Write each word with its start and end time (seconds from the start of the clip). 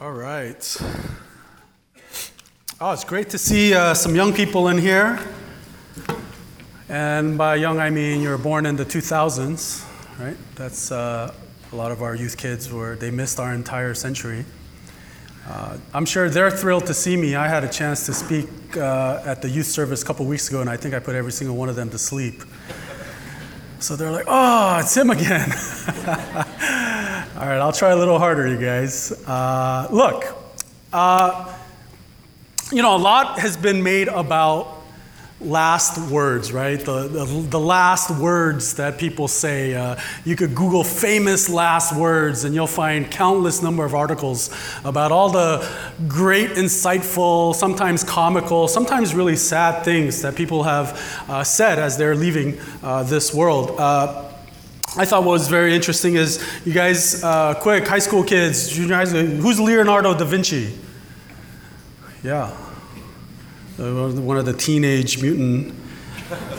All 0.00 0.12
right. 0.12 0.76
Oh, 2.80 2.92
it's 2.92 3.02
great 3.02 3.30
to 3.30 3.38
see 3.38 3.74
uh, 3.74 3.94
some 3.94 4.14
young 4.14 4.32
people 4.32 4.68
in 4.68 4.78
here. 4.78 5.18
And 6.88 7.36
by 7.36 7.56
young, 7.56 7.80
I 7.80 7.90
mean 7.90 8.20
you're 8.20 8.38
born 8.38 8.64
in 8.64 8.76
the 8.76 8.84
2000s, 8.84 9.84
right? 10.20 10.36
That's 10.54 10.92
uh, 10.92 11.34
a 11.72 11.74
lot 11.74 11.90
of 11.90 12.00
our 12.02 12.14
youth 12.14 12.36
kids 12.36 12.72
were, 12.72 12.94
they 12.94 13.10
missed 13.10 13.40
our 13.40 13.52
entire 13.52 13.92
century. 13.92 14.44
Uh, 15.48 15.78
I'm 15.92 16.04
sure 16.04 16.30
they're 16.30 16.52
thrilled 16.52 16.86
to 16.86 16.94
see 16.94 17.16
me. 17.16 17.34
I 17.34 17.48
had 17.48 17.64
a 17.64 17.68
chance 17.68 18.06
to 18.06 18.14
speak 18.14 18.76
uh, 18.76 19.24
at 19.26 19.42
the 19.42 19.48
youth 19.48 19.66
service 19.66 20.04
a 20.04 20.06
couple 20.06 20.26
weeks 20.26 20.48
ago, 20.48 20.60
and 20.60 20.70
I 20.70 20.76
think 20.76 20.94
I 20.94 21.00
put 21.00 21.16
every 21.16 21.32
single 21.32 21.56
one 21.56 21.68
of 21.68 21.74
them 21.74 21.90
to 21.90 21.98
sleep. 21.98 22.44
So 23.80 23.96
they're 23.96 24.12
like, 24.12 24.26
oh, 24.28 24.78
it's 24.78 24.96
him 24.96 25.10
again. 25.10 25.50
All 27.38 27.46
right, 27.46 27.60
I'll 27.60 27.72
try 27.72 27.90
a 27.90 27.96
little 27.96 28.18
harder, 28.18 28.48
you 28.48 28.58
guys. 28.58 29.12
Uh, 29.24 29.86
look, 29.92 30.24
uh, 30.92 31.54
you 32.72 32.82
know, 32.82 32.96
a 32.96 32.98
lot 32.98 33.38
has 33.38 33.56
been 33.56 33.84
made 33.84 34.08
about 34.08 34.82
last 35.40 35.98
words, 36.10 36.52
right? 36.52 36.80
The, 36.80 37.06
the, 37.06 37.24
the 37.24 37.60
last 37.60 38.10
words 38.10 38.74
that 38.74 38.98
people 38.98 39.28
say. 39.28 39.72
Uh, 39.76 40.00
you 40.24 40.34
could 40.34 40.56
Google 40.56 40.82
famous 40.82 41.48
last 41.48 41.94
words 41.94 42.42
and 42.42 42.56
you'll 42.56 42.66
find 42.66 43.08
countless 43.08 43.62
number 43.62 43.84
of 43.84 43.94
articles 43.94 44.50
about 44.84 45.12
all 45.12 45.30
the 45.30 45.64
great, 46.08 46.50
insightful, 46.50 47.54
sometimes 47.54 48.02
comical, 48.02 48.66
sometimes 48.66 49.14
really 49.14 49.36
sad 49.36 49.84
things 49.84 50.22
that 50.22 50.34
people 50.34 50.64
have 50.64 51.00
uh, 51.28 51.44
said 51.44 51.78
as 51.78 51.96
they're 51.96 52.16
leaving 52.16 52.58
uh, 52.82 53.04
this 53.04 53.32
world. 53.32 53.78
I 54.98 55.04
thought 55.04 55.22
what 55.22 55.30
was 55.30 55.46
very 55.46 55.76
interesting 55.76 56.16
is 56.16 56.44
you 56.64 56.72
guys, 56.72 57.22
uh, 57.22 57.54
quick, 57.54 57.86
high 57.86 58.00
school 58.00 58.24
kids, 58.24 58.68
junior 58.68 58.96
high 58.96 59.04
school, 59.04 59.22
who's 59.22 59.60
Leonardo 59.60 60.12
da 60.12 60.24
Vinci? 60.24 60.76
Yeah, 62.24 62.50
uh, 63.78 64.10
one 64.10 64.38
of 64.38 64.44
the 64.44 64.54
teenage 64.54 65.22
mutant. 65.22 65.72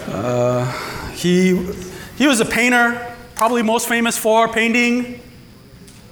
Uh, 0.08 1.12
he, 1.12 1.70
he 2.18 2.28
was 2.28 2.40
a 2.40 2.46
painter, 2.46 3.14
probably 3.36 3.62
most 3.62 3.90
famous 3.90 4.18
for 4.18 4.48
painting 4.48 5.20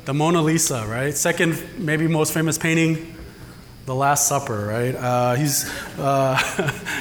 the 0.03 0.13
Mona 0.13 0.41
Lisa, 0.41 0.85
right? 0.85 1.15
Second, 1.15 1.63
maybe 1.77 2.07
most 2.07 2.33
famous 2.33 2.57
painting, 2.57 3.15
The 3.85 3.95
Last 3.95 4.27
Supper, 4.27 4.65
right? 4.65 4.95
Uh, 4.95 5.35
he's, 5.35 5.69
uh, 5.97 6.35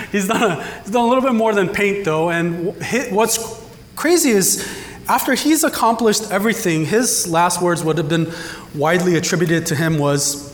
he's, 0.13 0.29
done 0.29 0.43
a, 0.53 0.65
he's 0.83 0.93
done 0.93 1.05
a 1.05 1.09
little 1.09 1.23
bit 1.23 1.35
more 1.35 1.53
than 1.53 1.69
paint, 1.69 2.05
though. 2.05 2.31
And 2.31 2.77
what's 3.11 3.61
crazy 3.97 4.31
is 4.31 4.86
after 5.09 5.35
he's 5.35 5.65
accomplished 5.65 6.31
everything, 6.31 6.85
his 6.85 7.29
last 7.29 7.62
words 7.62 7.85
would 7.85 7.99
have 7.99 8.09
been 8.09 8.33
widely 8.75 9.17
attributed 9.17 9.67
to 9.67 9.75
him 9.75 9.99
was 9.99 10.53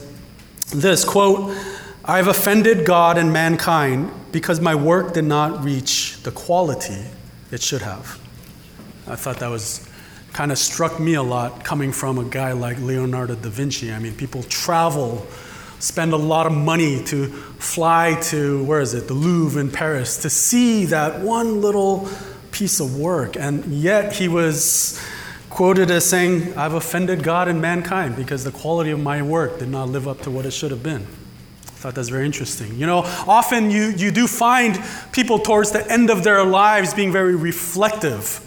this 0.71 1.05
quote, 1.05 1.57
I've 2.05 2.27
offended 2.27 2.85
God 2.85 3.17
and 3.17 3.33
mankind 3.33 4.11
because 4.33 4.61
my 4.61 4.75
work 4.75 5.15
did 5.15 5.25
not 5.25 5.65
reach 5.65 6.21
the 6.23 6.33
quality 6.33 7.05
it 7.51 7.63
should 7.63 7.83
have. 7.83 8.19
I 9.07 9.17
thought 9.17 9.39
that 9.39 9.49
was 9.49 9.89
kind 10.33 10.51
of 10.51 10.59
struck 10.59 10.99
me 10.99 11.15
a 11.15 11.23
lot 11.23 11.65
coming 11.65 11.93
from 11.93 12.19
a 12.19 12.25
guy 12.25 12.53
like 12.53 12.79
Leonardo 12.79 13.35
da 13.35 13.51
Vinci. 13.51 13.93
I 13.93 13.99
mean, 13.99 14.15
people 14.15 14.43
travel, 14.45 15.27
spend 15.79 16.13
a 16.13 16.17
lot 16.17 16.47
of 16.47 16.53
money 16.53 17.05
to 17.05 17.27
fly 17.27 18.19
to, 18.25 18.65
where 18.65 18.81
is 18.81 18.95
it, 18.95 19.09
the 19.09 19.15
Louvre 19.15 19.61
in 19.61 19.71
Paris, 19.71 20.23
to 20.23 20.31
see 20.31 20.87
that 20.87 21.21
one 21.21 21.61
little 21.61 22.09
piece 22.53 22.79
of 22.79 22.97
work. 22.97 23.37
And 23.37 23.65
yet 23.67 24.15
he 24.15 24.29
was 24.29 25.03
quoted 25.51 25.91
as 25.91 26.09
saying, 26.09 26.57
I've 26.57 26.75
offended 26.75 27.23
God 27.23 27.49
and 27.49 27.61
mankind 27.61 28.15
because 28.17 28.45
the 28.45 28.53
quality 28.53 28.91
of 28.91 29.01
my 29.01 29.23
work 29.23 29.59
did 29.59 29.69
not 29.69 29.89
live 29.89 30.07
up 30.07 30.21
to 30.23 30.31
what 30.31 30.47
it 30.47 30.53
should 30.53 30.71
have 30.71 30.83
been 30.83 31.07
I 31.83 31.87
thought 31.87 31.97
that's 31.97 32.11
very 32.11 32.27
interesting. 32.27 32.77
You 32.77 32.87
know, 32.87 32.99
often 32.99 33.73
you, 33.73 33.89
you 33.97 34.13
do 34.13 34.29
find 34.29 34.81
people 35.11 35.41
towards 35.41 35.73
the 35.73 35.85
end 35.91 36.11
of 36.11 36.23
their 36.23 36.45
lives 36.45 36.95
being 36.95 37.11
very 37.11 37.35
reflective 37.35 38.41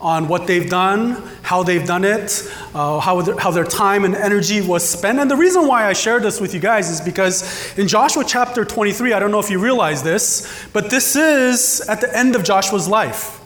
on 0.00 0.28
what 0.28 0.46
they've 0.46 0.70
done, 0.70 1.20
how 1.42 1.64
they've 1.64 1.84
done 1.84 2.04
it, 2.04 2.48
uh, 2.74 3.00
how, 3.00 3.20
their, 3.20 3.36
how 3.36 3.50
their 3.50 3.64
time 3.64 4.04
and 4.04 4.14
energy 4.14 4.60
was 4.60 4.88
spent. 4.88 5.18
And 5.18 5.28
the 5.28 5.34
reason 5.34 5.66
why 5.66 5.86
I 5.86 5.92
share 5.92 6.20
this 6.20 6.40
with 6.40 6.54
you 6.54 6.60
guys 6.60 6.88
is 6.88 7.00
because 7.00 7.76
in 7.76 7.88
Joshua 7.88 8.22
chapter 8.24 8.64
23, 8.64 9.12
I 9.12 9.18
don't 9.18 9.32
know 9.32 9.40
if 9.40 9.50
you 9.50 9.58
realize 9.58 10.04
this, 10.04 10.68
but 10.72 10.88
this 10.88 11.16
is 11.16 11.80
at 11.88 12.00
the 12.00 12.16
end 12.16 12.36
of 12.36 12.44
Joshua's 12.44 12.86
life. 12.86 13.37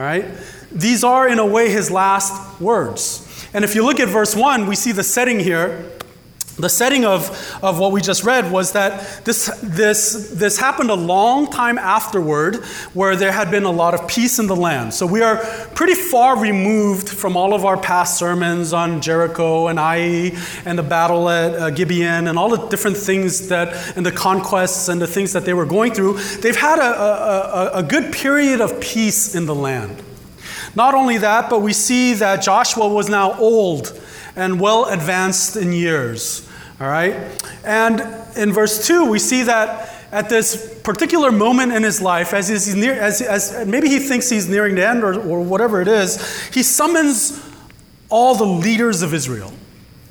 All 0.00 0.06
right? 0.06 0.24
These 0.72 1.04
are, 1.04 1.28
in 1.28 1.38
a 1.38 1.44
way, 1.44 1.68
his 1.68 1.90
last 1.90 2.58
words. 2.58 3.46
And 3.52 3.66
if 3.66 3.74
you 3.74 3.84
look 3.84 4.00
at 4.00 4.08
verse 4.08 4.34
1, 4.34 4.66
we 4.66 4.74
see 4.74 4.92
the 4.92 5.02
setting 5.02 5.38
here 5.38 5.90
the 6.60 6.68
setting 6.68 7.04
of, 7.04 7.30
of 7.62 7.78
what 7.78 7.92
we 7.92 8.00
just 8.00 8.24
read 8.24 8.50
was 8.50 8.72
that 8.72 9.24
this, 9.24 9.46
this, 9.62 10.30
this 10.32 10.58
happened 10.58 10.90
a 10.90 10.94
long 10.94 11.50
time 11.50 11.78
afterward 11.78 12.56
where 12.94 13.16
there 13.16 13.32
had 13.32 13.50
been 13.50 13.64
a 13.64 13.70
lot 13.70 13.94
of 13.94 14.08
peace 14.08 14.38
in 14.38 14.46
the 14.46 14.56
land. 14.56 14.94
So 14.94 15.06
we 15.06 15.22
are 15.22 15.36
pretty 15.74 15.94
far 15.94 16.38
removed 16.38 17.08
from 17.08 17.36
all 17.36 17.54
of 17.54 17.64
our 17.64 17.76
past 17.76 18.18
sermons 18.18 18.72
on 18.72 19.00
Jericho 19.00 19.68
and 19.68 19.78
Ai 19.78 20.36
and 20.64 20.78
the 20.78 20.82
battle 20.82 21.28
at 21.28 21.54
uh, 21.54 21.70
Gibeon 21.70 22.26
and 22.26 22.38
all 22.38 22.48
the 22.48 22.68
different 22.68 22.96
things 22.96 23.48
that, 23.48 23.96
and 23.96 24.04
the 24.04 24.12
conquests 24.12 24.88
and 24.88 25.00
the 25.00 25.06
things 25.06 25.32
that 25.32 25.44
they 25.44 25.54
were 25.54 25.66
going 25.66 25.92
through. 25.92 26.18
They've 26.40 26.56
had 26.56 26.78
a, 26.78 26.82
a, 26.82 27.70
a 27.78 27.82
good 27.82 28.12
period 28.12 28.60
of 28.60 28.80
peace 28.80 29.34
in 29.34 29.46
the 29.46 29.54
land. 29.54 30.02
Not 30.74 30.94
only 30.94 31.18
that, 31.18 31.50
but 31.50 31.60
we 31.60 31.72
see 31.72 32.14
that 32.14 32.42
Joshua 32.42 32.88
was 32.88 33.08
now 33.08 33.34
old 33.38 33.98
and 34.36 34.60
well 34.60 34.86
advanced 34.86 35.56
in 35.56 35.72
years. 35.72 36.48
All 36.80 36.88
right? 36.88 37.14
And 37.64 38.00
in 38.36 38.52
verse 38.52 38.86
2, 38.86 39.10
we 39.10 39.18
see 39.18 39.42
that 39.42 39.92
at 40.12 40.28
this 40.28 40.80
particular 40.82 41.30
moment 41.30 41.72
in 41.72 41.82
his 41.82 42.00
life, 42.00 42.32
as, 42.32 42.48
he's 42.48 42.74
near, 42.74 42.94
as, 42.94 43.20
as 43.20 43.66
maybe 43.66 43.88
he 43.88 43.98
thinks 43.98 44.28
he's 44.28 44.48
nearing 44.48 44.74
the 44.74 44.88
end 44.88 45.04
or, 45.04 45.14
or 45.20 45.42
whatever 45.42 45.80
it 45.80 45.88
is, 45.88 46.48
he 46.48 46.62
summons 46.62 47.46
all 48.08 48.34
the 48.34 48.46
leaders 48.46 49.02
of 49.02 49.14
Israel. 49.14 49.52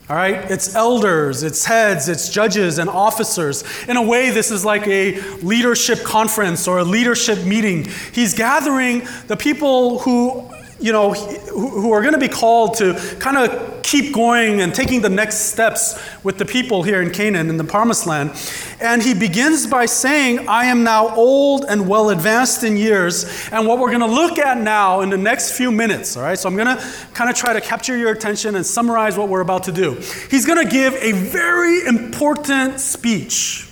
All 0.09 0.15
right? 0.15 0.49
It's 0.49 0.75
elders, 0.75 1.43
it's 1.43 1.65
heads, 1.65 2.07
it's 2.07 2.29
judges 2.29 2.77
and 2.77 2.89
officers. 2.89 3.63
In 3.87 3.97
a 3.97 4.01
way, 4.01 4.29
this 4.29 4.49
is 4.49 4.63
like 4.63 4.87
a 4.87 5.19
leadership 5.41 6.03
conference 6.03 6.67
or 6.67 6.79
a 6.79 6.83
leadership 6.83 7.43
meeting. 7.45 7.87
He's 8.13 8.33
gathering 8.33 9.07
the 9.27 9.37
people 9.37 9.99
who 9.99 10.49
you 10.79 10.93
know, 10.93 11.13
who 11.13 11.91
are 11.91 12.01
going 12.01 12.13
to 12.13 12.19
be 12.19 12.29
called 12.29 12.75
to 12.75 12.93
kind 13.19 13.37
of 13.37 13.81
keep 13.83 14.13
going 14.13 14.61
and 14.61 14.73
taking 14.73 15.01
the 15.01 15.09
next 15.09 15.51
steps 15.51 15.99
with 16.23 16.37
the 16.37 16.45
people 16.45 16.83
here 16.83 17.01
in 17.01 17.11
Canaan 17.11 17.49
in 17.49 17.57
the 17.57 17.63
promised 17.63 18.05
land. 18.05 18.31
And 18.79 19.01
he 19.01 19.13
begins 19.13 19.67
by 19.67 19.87
saying, 19.87 20.47
I 20.47 20.65
am 20.65 20.83
now 20.83 21.13
old 21.15 21.65
and 21.65 21.87
well 21.87 22.11
advanced 22.11 22.63
in 22.63 22.77
years. 22.77 23.49
And 23.51 23.67
what 23.67 23.79
we're 23.79 23.89
going 23.89 24.01
to 24.01 24.05
look 24.05 24.37
at 24.37 24.59
now 24.59 25.01
in 25.01 25.09
the 25.09 25.17
next 25.17 25.53
few 25.57 25.71
minutes, 25.71 26.15
all 26.15 26.23
right? 26.23 26.37
So 26.37 26.47
I'm 26.47 26.55
going 26.55 26.77
to 26.77 26.83
kind 27.13 27.29
of 27.29 27.35
try 27.35 27.53
to 27.53 27.61
capture 27.61 27.97
your 27.97 28.11
attention 28.11 28.55
and 28.55 28.65
summarize 28.65 29.17
what 29.17 29.27
we're 29.27 29.41
about 29.41 29.63
to 29.63 29.71
do. 29.71 29.95
He's 30.29 30.45
going 30.45 30.63
to 30.63 30.71
give 30.71 30.93
a 30.95 31.11
very 31.11 31.85
important 31.85 32.79
speech 32.79 33.69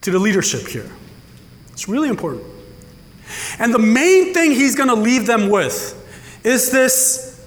to 0.00 0.10
the 0.10 0.18
leadership 0.18 0.66
here. 0.66 0.90
It's 1.72 1.88
really 1.88 2.08
important. 2.08 2.57
And 3.58 3.72
the 3.72 3.78
main 3.78 4.34
thing 4.34 4.52
he's 4.52 4.74
going 4.74 4.88
to 4.88 4.94
leave 4.94 5.26
them 5.26 5.50
with 5.50 5.94
is 6.44 6.70
this 6.70 7.44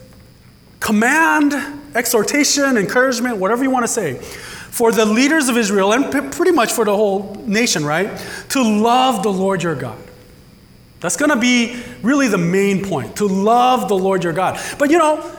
command, 0.79 1.53
exhortation, 1.95 2.77
encouragement, 2.77 3.37
whatever 3.37 3.63
you 3.63 3.69
want 3.69 3.83
to 3.83 3.91
say, 3.91 4.15
for 4.15 4.91
the 4.91 5.05
leaders 5.05 5.49
of 5.49 5.57
Israel 5.57 5.93
and 5.93 6.11
pretty 6.31 6.51
much 6.51 6.71
for 6.71 6.85
the 6.85 6.95
whole 6.95 7.35
nation, 7.45 7.85
right? 7.85 8.17
To 8.49 8.63
love 8.63 9.23
the 9.23 9.31
Lord 9.31 9.63
your 9.63 9.75
God. 9.75 9.97
That's 11.01 11.17
going 11.17 11.31
to 11.31 11.39
be 11.39 11.81
really 12.03 12.27
the 12.27 12.37
main 12.37 12.85
point 12.85 13.17
to 13.17 13.27
love 13.27 13.89
the 13.89 13.97
Lord 13.97 14.23
your 14.23 14.33
God. 14.33 14.61
But 14.77 14.91
you 14.91 14.97
know, 14.97 15.37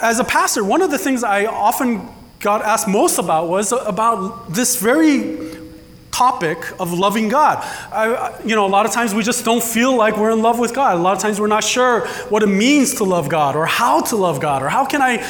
as 0.00 0.20
a 0.20 0.24
pastor, 0.24 0.62
one 0.62 0.82
of 0.82 0.90
the 0.90 0.98
things 0.98 1.24
I 1.24 1.46
often 1.46 2.08
got 2.38 2.62
asked 2.62 2.86
most 2.86 3.18
about 3.18 3.48
was 3.48 3.72
about 3.72 4.52
this 4.52 4.76
very 4.76 5.51
topic 6.12 6.58
of 6.78 6.92
loving 6.92 7.28
God. 7.28 7.58
I, 7.90 8.38
you 8.44 8.54
know, 8.54 8.66
a 8.66 8.68
lot 8.68 8.86
of 8.86 8.92
times 8.92 9.14
we 9.14 9.22
just 9.22 9.44
don't 9.44 9.62
feel 9.62 9.96
like 9.96 10.16
we're 10.16 10.30
in 10.30 10.42
love 10.42 10.58
with 10.58 10.74
God. 10.74 10.96
A 10.96 11.00
lot 11.00 11.16
of 11.16 11.22
times 11.22 11.40
we're 11.40 11.46
not 11.46 11.64
sure 11.64 12.06
what 12.28 12.42
it 12.42 12.48
means 12.48 12.94
to 12.96 13.04
love 13.04 13.28
God 13.28 13.56
or 13.56 13.66
how 13.66 14.02
to 14.02 14.16
love 14.16 14.40
God 14.40 14.62
or 14.62 14.68
how 14.68 14.84
can 14.84 15.02
I 15.02 15.26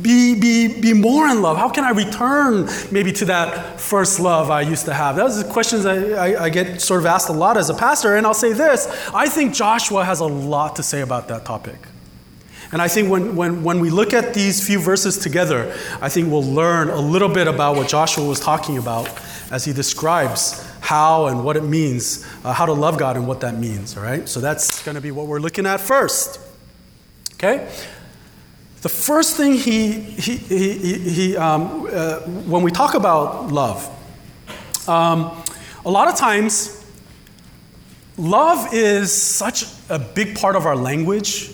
be, 0.00 0.38
be, 0.38 0.80
be 0.80 0.92
more 0.92 1.26
in 1.28 1.42
love? 1.42 1.56
How 1.56 1.68
can 1.68 1.84
I 1.84 1.90
return 1.90 2.68
maybe 2.92 3.12
to 3.14 3.24
that 3.24 3.80
first 3.80 4.20
love 4.20 4.50
I 4.50 4.60
used 4.60 4.84
to 4.84 4.94
have? 4.94 5.16
Those 5.16 5.42
are 5.42 5.44
questions 5.50 5.84
I, 5.84 6.10
I, 6.10 6.44
I 6.44 6.48
get 6.48 6.80
sort 6.80 7.00
of 7.00 7.06
asked 7.06 7.28
a 7.28 7.32
lot 7.32 7.56
as 7.56 7.70
a 7.70 7.74
pastor. 7.74 8.16
And 8.16 8.26
I'll 8.26 8.34
say 8.34 8.52
this 8.52 8.86
I 9.12 9.26
think 9.26 9.54
Joshua 9.54 10.04
has 10.04 10.20
a 10.20 10.26
lot 10.26 10.76
to 10.76 10.82
say 10.82 11.00
about 11.00 11.28
that 11.28 11.44
topic. 11.44 11.78
And 12.72 12.80
I 12.80 12.86
think 12.86 13.10
when, 13.10 13.34
when, 13.34 13.64
when 13.64 13.80
we 13.80 13.90
look 13.90 14.12
at 14.14 14.32
these 14.32 14.64
few 14.64 14.78
verses 14.78 15.18
together, 15.18 15.76
I 16.00 16.08
think 16.08 16.30
we'll 16.30 16.44
learn 16.44 16.88
a 16.88 17.00
little 17.00 17.28
bit 17.28 17.48
about 17.48 17.74
what 17.74 17.88
Joshua 17.88 18.24
was 18.24 18.38
talking 18.38 18.78
about 18.78 19.08
as 19.50 19.64
he 19.64 19.72
describes 19.72 20.66
how 20.80 21.26
and 21.26 21.44
what 21.44 21.56
it 21.56 21.64
means, 21.64 22.26
uh, 22.44 22.52
how 22.52 22.66
to 22.66 22.72
love 22.72 22.98
God 22.98 23.16
and 23.16 23.26
what 23.26 23.40
that 23.40 23.58
means, 23.58 23.96
all 23.96 24.02
right? 24.02 24.28
So 24.28 24.40
that's 24.40 24.82
going 24.82 24.94
to 24.94 25.00
be 25.00 25.10
what 25.10 25.26
we're 25.26 25.40
looking 25.40 25.66
at 25.66 25.80
first. 25.80 26.40
Okay? 27.34 27.68
the 28.82 28.88
first 28.88 29.36
thing 29.36 29.54
he, 29.54 29.92
he, 29.92 30.36
he, 30.36 30.98
he 30.98 31.36
um, 31.36 31.86
uh, 31.92 32.20
when 32.20 32.62
we 32.62 32.70
talk 32.70 32.94
about 32.94 33.52
love, 33.52 33.86
um, 34.88 35.42
a 35.84 35.90
lot 35.90 36.08
of 36.08 36.16
times, 36.16 36.82
love 38.16 38.72
is 38.72 39.12
such 39.12 39.64
a 39.90 39.98
big 39.98 40.38
part 40.38 40.56
of 40.56 40.64
our 40.64 40.76
language, 40.76 41.52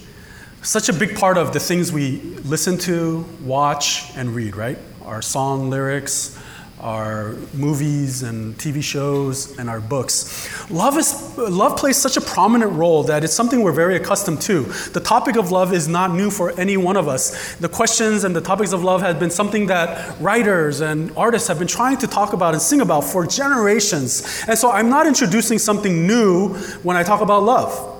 such 0.63 0.89
a 0.89 0.93
big 0.93 1.17
part 1.17 1.37
of 1.37 1.53
the 1.53 1.61
things 1.61 1.93
we 1.93 2.21
listen 2.45 2.79
to, 2.79 3.25
watch, 3.43 4.17
and 4.17 4.35
read, 4.35 4.55
right? 4.55 4.79
Our 5.05 5.21
song 5.21 5.69
lyrics, 5.69 6.39
our 6.81 7.33
movies 7.55 8.23
and 8.23 8.57
TV 8.59 8.83
shows 8.83 9.59
and 9.59 9.71
our 9.71 9.81
books. 9.81 10.71
Love, 10.71 10.99
is, 10.99 11.37
love 11.39 11.77
plays 11.77 11.97
such 11.97 12.17
a 12.17 12.21
prominent 12.21 12.73
role 12.73 13.03
that 13.05 13.25
it's 13.25 13.33
something 13.33 13.63
we're 13.63 13.73
very 13.73 13.97
accustomed 13.97 14.41
to. 14.43 14.65
The 14.93 15.01
topic 15.01 15.37
of 15.37 15.51
love 15.51 15.73
is 15.73 15.89
not 15.89 16.13
new 16.13 16.31
for 16.31 16.59
any 16.61 16.77
one 16.77 16.97
of 16.97 17.09
us. 17.09 17.55
The 17.57 17.69
questions 17.69 18.25
and 18.25 18.37
the 18.37 18.41
topics 18.41 18.73
of 18.73 18.85
love 18.85 19.01
have 19.01 19.19
been 19.19 19.31
something 19.31 19.67
that 19.67 20.21
writers 20.21 20.81
and 20.81 21.11
artists 21.17 21.49
have 21.49 21.59
been 21.59 21.69
trying 21.69 21.97
to 21.99 22.07
talk 22.07 22.35
about 22.35 22.53
and 22.53 22.63
sing 22.63 22.83
about 22.83 23.05
for 23.05 23.27
generations. 23.27 24.45
And 24.47 24.59
so 24.59 24.71
I'm 24.71 24.91
not 24.91 25.07
introducing 25.07 25.59
something 25.59 26.07
new 26.07 26.55
when 26.83 26.97
I 26.97 27.03
talk 27.03 27.23
about 27.23 27.43
love. 27.43 27.95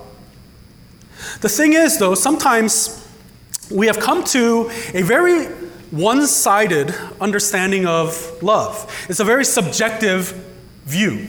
The 1.41 1.49
thing 1.49 1.73
is, 1.73 1.97
though, 1.97 2.15
sometimes 2.15 3.07
we 3.71 3.87
have 3.87 3.99
come 3.99 4.23
to 4.25 4.69
a 4.93 5.01
very 5.01 5.47
one 5.91 6.27
sided 6.27 6.93
understanding 7.21 7.85
of 7.85 8.41
love. 8.43 9.05
It's 9.09 9.19
a 9.19 9.25
very 9.25 9.45
subjective 9.45 10.31
view. 10.85 11.27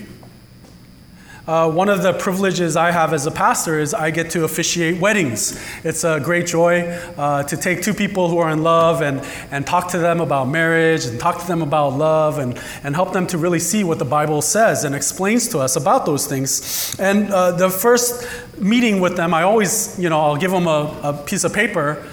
Uh, 1.48 1.70
one 1.70 1.88
of 1.88 2.02
the 2.02 2.12
privileges 2.12 2.76
I 2.76 2.90
have 2.90 3.14
as 3.14 3.26
a 3.26 3.30
pastor 3.30 3.80
is 3.80 3.94
I 3.94 4.10
get 4.10 4.30
to 4.32 4.44
officiate 4.44 5.00
weddings. 5.00 5.58
It's 5.82 6.04
a 6.04 6.20
great 6.20 6.46
joy 6.46 6.82
uh, 7.16 7.44
to 7.44 7.56
take 7.56 7.80
two 7.80 7.94
people 7.94 8.28
who 8.28 8.36
are 8.36 8.50
in 8.50 8.62
love 8.62 9.00
and, 9.00 9.20
and 9.50 9.66
talk 9.66 9.88
to 9.92 9.98
them 9.98 10.20
about 10.20 10.48
marriage 10.48 11.06
and 11.06 11.18
talk 11.18 11.40
to 11.40 11.46
them 11.46 11.62
about 11.62 11.94
love 11.94 12.36
and, 12.36 12.60
and 12.82 12.94
help 12.94 13.14
them 13.14 13.26
to 13.28 13.38
really 13.38 13.60
see 13.60 13.82
what 13.82 13.98
the 13.98 14.04
Bible 14.04 14.42
says 14.42 14.84
and 14.84 14.94
explains 14.94 15.48
to 15.48 15.58
us 15.58 15.74
about 15.74 16.04
those 16.04 16.26
things. 16.26 16.94
And 17.00 17.30
uh, 17.30 17.52
the 17.52 17.70
first 17.70 18.28
meeting 18.58 19.00
with 19.00 19.16
them, 19.16 19.32
I 19.32 19.44
always, 19.44 19.98
you 19.98 20.10
know, 20.10 20.20
I'll 20.20 20.36
give 20.36 20.50
them 20.50 20.66
a, 20.66 21.00
a 21.02 21.12
piece 21.14 21.44
of 21.44 21.54
paper 21.54 22.06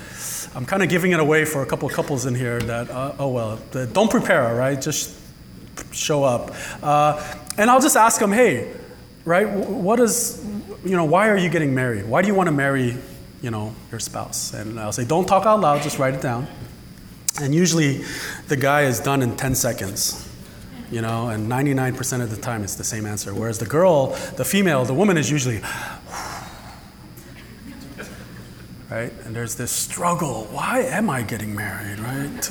I'm 0.55 0.65
kind 0.65 0.81
of 0.81 0.87
giving 0.87 1.11
it 1.11 1.19
away 1.19 1.43
for 1.43 1.63
a 1.63 1.65
couple 1.65 1.89
couples 1.89 2.25
in 2.25 2.33
here 2.33 2.61
that, 2.61 2.89
uh, 2.89 3.13
oh 3.19 3.27
well, 3.27 3.59
don't 3.91 4.09
prepare, 4.09 4.55
right? 4.55 4.81
Just 4.81 5.13
show 5.91 6.23
up. 6.23 6.55
Uh, 6.81 7.21
and 7.57 7.69
I'll 7.69 7.81
just 7.81 7.97
ask 7.97 8.21
them, 8.21 8.31
hey, 8.31 8.73
right, 9.25 9.49
what 9.49 9.99
is, 9.99 10.41
you 10.85 10.95
know, 10.95 11.03
why 11.03 11.27
are 11.27 11.37
you 11.37 11.49
getting 11.49 11.75
married? 11.75 12.05
Why 12.05 12.21
do 12.21 12.29
you 12.29 12.33
want 12.33 12.47
to 12.47 12.53
marry, 12.53 12.95
you 13.41 13.51
know, 13.51 13.75
your 13.91 13.99
spouse? 13.99 14.53
And 14.53 14.79
I'll 14.79 14.93
say, 14.93 15.03
don't 15.03 15.25
talk 15.25 15.45
out 15.45 15.59
loud, 15.59 15.81
just 15.81 15.99
write 15.99 16.13
it 16.13 16.21
down. 16.21 16.47
And 17.41 17.53
usually 17.53 18.05
the 18.47 18.55
guy 18.55 18.83
is 18.83 19.01
done 19.01 19.21
in 19.21 19.35
10 19.35 19.55
seconds, 19.55 20.25
you 20.89 21.01
know, 21.01 21.27
and 21.27 21.51
99% 21.51 22.21
of 22.21 22.29
the 22.29 22.37
time 22.37 22.63
it's 22.63 22.75
the 22.75 22.83
same 22.85 23.05
answer. 23.05 23.35
Whereas 23.35 23.59
the 23.59 23.65
girl, 23.65 24.07
the 24.37 24.45
female, 24.45 24.85
the 24.85 24.93
woman 24.93 25.17
is 25.17 25.29
usually, 25.29 25.59
right? 28.89 29.11
And 29.25 29.35
there's 29.35 29.55
this 29.55 29.71
struggle. 29.71 30.45
Why 30.51 30.81
am 30.81 31.09
I 31.09 31.23
getting 31.23 31.55
married, 31.55 31.99
right? 31.99 32.45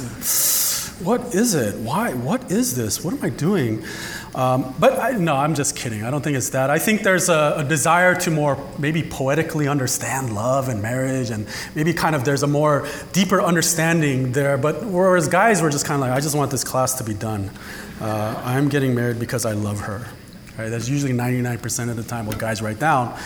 What 1.03 1.35
is 1.35 1.55
it? 1.55 1.75
Why? 1.81 2.13
What 2.15 2.53
is 2.53 2.77
this? 2.77 3.03
What 3.05 3.15
am 3.15 3.25
I 3.25 3.29
doing? 3.29 3.85
Um, 4.35 4.75
but 4.79 4.99
I, 4.99 5.13
no, 5.13 5.35
I'm 5.35 5.55
just 5.55 5.77
kidding. 5.77 6.05
I 6.05 6.11
don't 6.11 6.23
think 6.23 6.37
it's 6.37 6.51
that. 6.51 6.71
I 6.71 6.79
think 6.79 7.03
there's 7.03 7.29
a, 7.29 7.55
a, 7.59 7.65
desire 7.65 8.15
to 8.21 8.31
more 8.31 8.59
maybe 8.79 9.03
poetically 9.03 9.69
understand 9.69 10.35
love 10.35 10.69
and 10.69 10.83
marriage, 10.83 11.31
and 11.31 11.47
maybe 11.75 11.93
kind 11.93 12.15
of 12.15 12.25
there's 12.25 12.43
a 12.43 12.49
more 12.49 12.87
deeper 13.13 13.41
understanding 13.41 14.33
there. 14.33 14.57
But 14.57 14.85
whereas 14.85 15.29
guys 15.29 15.63
were 15.63 15.71
just 15.71 15.87
kind 15.87 16.03
of 16.03 16.09
like, 16.09 16.17
I 16.17 16.21
just 16.21 16.37
want 16.37 16.51
this 16.51 16.65
class 16.65 16.95
to 16.99 17.05
be 17.05 17.15
done. 17.15 17.51
Uh, 18.01 18.41
I'm 18.45 18.69
getting 18.69 18.95
married 18.95 19.19
because 19.19 19.45
I 19.45 19.53
love 19.53 19.81
her. 19.81 20.07
Right? 20.57 20.69
That's 20.69 20.89
usually 20.89 21.13
99% 21.13 21.91
of 21.91 21.97
the 21.97 22.05
time 22.05 22.27
what 22.27 22.39
guys 22.39 22.63
write 22.63 22.79
down. 22.79 23.19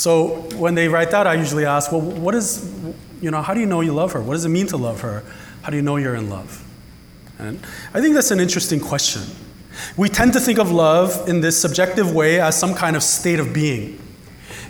So 0.00 0.48
when 0.56 0.76
they 0.76 0.88
write 0.88 1.10
that, 1.10 1.26
I 1.26 1.34
usually 1.34 1.66
ask, 1.66 1.92
well, 1.92 2.00
what 2.00 2.34
is, 2.34 2.72
you 3.20 3.30
know, 3.30 3.42
how 3.42 3.52
do 3.52 3.60
you 3.60 3.66
know 3.66 3.82
you 3.82 3.92
love 3.92 4.12
her? 4.12 4.22
What 4.22 4.32
does 4.32 4.46
it 4.46 4.48
mean 4.48 4.66
to 4.68 4.78
love 4.78 5.02
her? 5.02 5.22
How 5.60 5.68
do 5.68 5.76
you 5.76 5.82
know 5.82 5.98
you're 5.98 6.14
in 6.14 6.30
love? 6.30 6.66
And 7.38 7.60
I 7.92 8.00
think 8.00 8.14
that's 8.14 8.30
an 8.30 8.40
interesting 8.40 8.80
question. 8.80 9.20
We 9.98 10.08
tend 10.08 10.32
to 10.32 10.40
think 10.40 10.58
of 10.58 10.70
love 10.70 11.28
in 11.28 11.42
this 11.42 11.60
subjective 11.60 12.14
way 12.14 12.40
as 12.40 12.58
some 12.58 12.72
kind 12.72 12.96
of 12.96 13.02
state 13.02 13.40
of 13.40 13.52
being. 13.52 14.00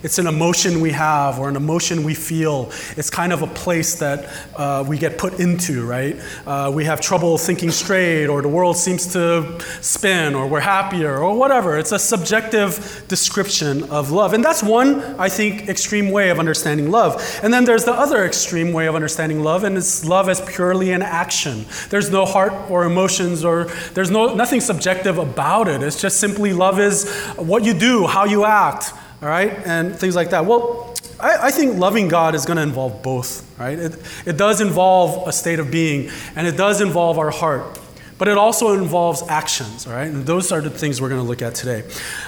It's 0.03 0.19
an 0.19 0.27
emotion 0.27 0.81
we 0.81 0.93
have 0.93 1.39
or 1.39 1.51
an 1.51 1.57
emotion 1.57 2.05
we 2.05 2.15
feel. 2.15 2.71
It's 2.97 3.11
kind 3.11 3.35
of 3.35 3.43
a 3.43 3.47
place 3.47 3.97
that 3.97 4.31
uh, 4.57 4.83
we 4.87 4.97
get 4.97 5.19
put 5.19 5.39
into, 5.39 5.87
right? 5.87 6.19
Uh, 6.47 6.73
we 6.75 6.87
have 6.87 7.03
trouble 7.03 7.37
thinking 7.37 7.71
straight, 7.71 8.27
or 8.27 8.41
the 8.41 8.49
world 8.49 8.79
seems 8.79 9.13
to 9.13 9.61
spin, 9.83 10.35
or 10.35 10.47
we're 10.47 10.61
happier, 10.61 11.19
or 11.19 11.37
whatever. 11.37 11.79
It's 11.79 11.93
a 11.93 11.99
subjective 11.99 13.05
description 13.09 13.91
of 13.91 14.11
love. 14.11 14.33
And 14.33 14.43
that's 14.43 14.63
one, 14.63 15.03
I 15.21 15.29
think, 15.29 15.69
extreme 15.69 16.11
way 16.11 16.31
of 16.31 16.39
understanding 16.39 16.91
love. 16.91 17.23
And 17.43 17.53
then 17.53 17.67
there's 17.67 17.85
the 17.85 17.93
other 17.93 18.25
extreme 18.25 18.73
way 18.73 18.87
of 18.87 18.95
understanding 18.95 19.43
love, 19.43 19.65
and 19.65 19.77
it's 19.77 20.05
love 20.05 20.31
as 20.31 20.41
purely 20.41 20.93
an 20.93 21.03
action. 21.03 21.67
There's 21.91 22.11
no 22.11 22.25
heart 22.25 22.55
or 22.71 22.85
emotions, 22.85 23.45
or 23.45 23.65
there's 23.93 24.11
no, 24.11 24.35
nothing 24.35 24.63
subjective 24.63 25.19
about 25.19 25.69
it. 25.69 25.83
It's 25.83 26.01
just 26.01 26.19
simply 26.19 26.55
love 26.55 26.81
is 26.81 27.07
what 27.37 27.65
you 27.65 27.75
do, 27.75 28.07
how 28.07 28.25
you 28.25 28.47
act 28.47 28.95
all 29.23 29.29
right, 29.29 29.53
and 29.67 29.95
things 29.97 30.17
like 30.17 30.31
that. 30.31 30.47
Well, 30.47 30.95
I, 31.19 31.49
I 31.49 31.51
think 31.51 31.79
loving 31.79 32.09
God 32.09 32.35
is 32.35 32.47
going 32.47 32.57
to 32.57 32.63
involve 32.63 33.03
both, 33.03 33.47
right? 33.59 33.79
It, 33.79 33.97
it 34.27 34.37
does 34.37 34.61
involve 34.61 35.29
a 35.29 35.33
state 35.33 35.59
of 35.59 35.71
being, 35.71 36.11
and 36.37 36.47
it 36.47 36.57
does 36.57 36.81
involve 36.81 37.19
our 37.19 37.31
heart, 37.31 37.79
but 38.19 38.29
it 38.29 38.39
also 38.39 38.75
involves 38.75 39.23
actions, 39.29 39.87
all 39.87 39.93
right? 39.93 40.09
And 40.09 40.25
those 40.25 40.53
are 40.53 40.61
the 40.61 40.71
things 40.71 41.01
we're 41.01 41.09
going 41.11 41.21
to 41.21 41.29
look 41.29 41.43
at 41.43 41.55
today. 41.55 41.85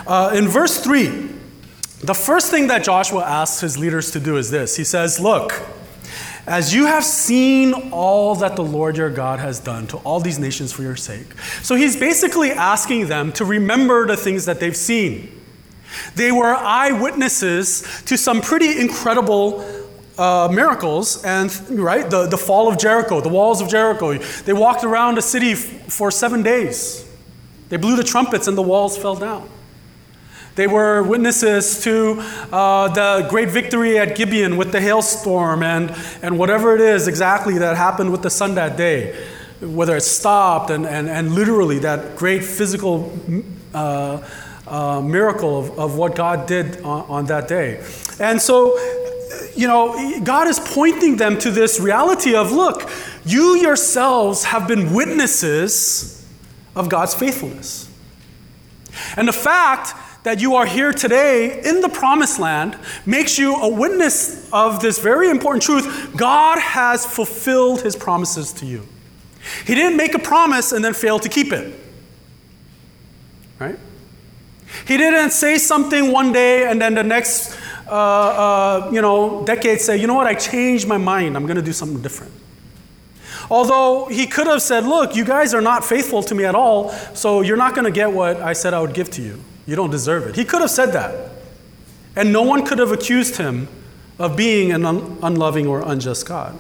Uh, 0.07 0.33
in 0.35 0.49
verse 0.49 0.83
3, 0.83 1.31
the 2.03 2.15
first 2.15 2.51
thing 2.51 2.67
that 2.67 2.85
Joshua 2.85 3.25
asks 3.25 3.61
his 3.61 3.79
leaders 3.79 4.11
to 4.11 4.21
do 4.21 4.37
is 4.37 4.51
this 4.51 4.77
He 4.77 4.85
says, 4.85 5.21
Look, 5.21 5.53
as 6.47 6.75
you 6.75 6.87
have 6.87 7.05
seen 7.05 7.73
all 7.93 8.35
that 8.37 8.57
the 8.57 8.65
Lord 8.65 8.97
your 8.97 9.11
God 9.11 9.39
has 9.39 9.61
done 9.61 9.87
to 9.89 9.99
all 9.99 10.19
these 10.19 10.39
nations 10.39 10.73
for 10.73 10.83
your 10.83 10.97
sake. 10.97 11.39
So 11.63 11.77
he's 11.77 11.97
basically 11.97 12.51
asking 12.51 13.07
them 13.07 13.33
to 13.33 13.45
remember 13.45 14.07
the 14.07 14.17
things 14.17 14.47
that 14.47 14.59
they've 14.59 14.77
seen. 14.77 15.42
They 16.15 16.33
were 16.33 16.55
eyewitnesses 16.55 18.03
to 18.07 18.17
some 18.17 18.41
pretty 18.41 18.81
incredible 18.81 19.65
uh, 20.19 20.49
miracles 20.53 21.25
and 21.25 21.51
right 21.71 22.09
the, 22.09 22.27
the 22.27 22.37
fall 22.37 22.69
of 22.69 22.79
jericho 22.79 23.21
the 23.21 23.29
walls 23.29 23.61
of 23.61 23.69
jericho. 23.69 24.19
They 24.19 24.53
walked 24.53 24.85
around 24.85 25.17
the 25.17 25.23
city 25.23 25.53
f- 25.53 25.93
for 25.93 26.11
seven 26.11 26.43
days. 26.43 27.09
They 27.71 27.79
blew 27.79 27.97
the 27.97 28.05
trumpets 28.05 28.47
and 28.47 28.57
the 28.57 28.63
walls 28.63 28.99
fell 28.99 29.17
down. 29.17 29.49
They 30.55 30.67
were 30.67 31.03
witnesses 31.03 31.83
to 31.85 32.19
uh, 32.53 32.89
the 32.89 33.27
great 33.31 33.49
victory 33.49 33.99
at 33.99 34.15
gibeon 34.15 34.59
with 34.59 34.71
the 34.71 34.83
hailstorm 34.83 35.63
and, 35.63 35.91
and 36.21 36.39
whatever 36.39 36.75
it 36.75 36.83
is 36.83 37.09
exactly 37.09 37.57
that 37.59 37.79
happened 37.79 38.13
with 38.13 38.21
the 38.21 38.29
sun 38.29 38.55
that 38.57 38.77
day 38.77 39.17
whether 39.63 39.97
it 39.97 40.03
stopped 40.03 40.71
and, 40.71 40.87
and, 40.87 41.09
and 41.09 41.33
literally 41.33 41.79
that 41.79 42.17
great 42.17 42.45
physical 42.45 43.17
uh, 43.73 44.19
uh, 44.73 45.03
miracle 45.03 45.59
of, 45.59 45.79
of 45.79 45.97
what 45.99 46.17
God 46.17 46.47
did 46.47 46.81
on, 46.81 47.05
on 47.09 47.27
that 47.27 47.47
day. 47.47 47.85
And 48.19 48.41
so, 48.41 48.79
you 49.55 49.69
know, 49.69 50.21
God 50.25 50.49
is 50.49 50.59
pointing 50.59 51.17
them 51.17 51.39
to 51.41 51.51
this 51.51 51.79
reality 51.79 52.35
of 52.35 52.51
look, 52.51 52.91
you 53.25 53.57
yourselves 53.57 54.45
have 54.45 54.67
been 54.67 54.95
witnesses 54.95 56.27
of 56.75 56.89
God's 56.89 57.15
faithfulness. 57.15 57.91
And 59.17 59.29
the 59.29 59.33
fact 59.33 59.95
that 60.25 60.41
you 60.41 60.55
are 60.55 60.65
here 60.65 60.93
today 60.93 61.61
in 61.69 61.83
the 61.83 61.89
promised 61.89 62.39
land 62.39 62.79
makes 63.05 63.39
you 63.39 63.55
a 63.57 63.69
witness 63.69 64.51
of 64.53 64.81
this 64.81 64.99
very 64.99 65.29
important 65.29 65.63
truth. 65.63 66.17
God 66.17 66.59
has 66.59 67.05
fulfilled 67.05 67.83
his 67.83 67.95
promises 67.95 68.53
to 68.55 68.67
you. 68.67 68.87
He 69.67 69.75
didn't 69.75 69.99
make 69.99 70.15
a 70.15 70.19
promise 70.19 70.73
and 70.73 70.83
then 70.83 70.95
fail 70.95 71.19
to 71.19 71.29
keep 71.29 71.53
it. 71.53 71.79
Right? 73.59 73.79
He 74.87 74.97
didn't 74.97 75.31
say 75.31 75.59
something 75.59 76.13
one 76.13 76.33
day 76.33 76.69
and 76.69 76.81
then 76.81 76.95
the 76.95 77.03
next, 77.03 77.57
uh, 77.87 77.91
uh, 77.91 78.91
you 78.93 79.01
know, 79.01 79.45
decade 79.45 79.81
say, 79.81 79.97
you 79.97 80.07
know 80.07 80.15
what, 80.15 80.27
I 80.27 80.35
changed 80.35 80.89
my 80.89 80.99
mind. 80.99 81.37
I'm 81.37 81.47
going 81.47 81.57
to 81.57 81.63
do 81.63 81.73
something 81.73 82.01
different. 82.03 82.33
Although 83.51 84.07
he 84.07 84.27
could 84.27 84.47
have 84.47 84.63
said, 84.63 84.85
look, 84.85 85.15
you 85.15 85.25
guys 85.25 85.53
are 85.53 85.61
not 85.61 85.85
faithful 85.85 86.23
to 86.25 86.35
me 86.35 86.45
at 86.45 86.55
all, 86.55 86.91
so 87.15 87.43
you're 87.43 87.57
not 87.57 87.75
going 87.75 87.85
to 87.85 87.91
get 87.91 88.13
what 88.13 88.39
I 88.41 88.53
said 88.53 88.73
I 88.73 88.81
would 88.81 88.95
give 88.95 89.11
to 89.11 89.23
you. 89.23 89.41
You 89.67 89.77
don't 89.77 89.91
deserve 89.91 90.27
it. 90.27 90.37
He 90.37 90.45
could 90.45 90.61
have 90.61 90.71
said 90.71 90.93
that. 90.93 91.31
And 92.17 92.33
no 92.33 92.43
one 92.43 92.65
could 92.65 92.79
have 92.79 92.93
accused 92.93 93.37
him 93.37 93.69
of 94.19 94.37
being 94.37 94.73
an 94.73 94.85
un- 94.85 95.19
unloving 95.23 95.67
or 95.67 95.83
unjust 95.83 96.27
God. 96.27 96.59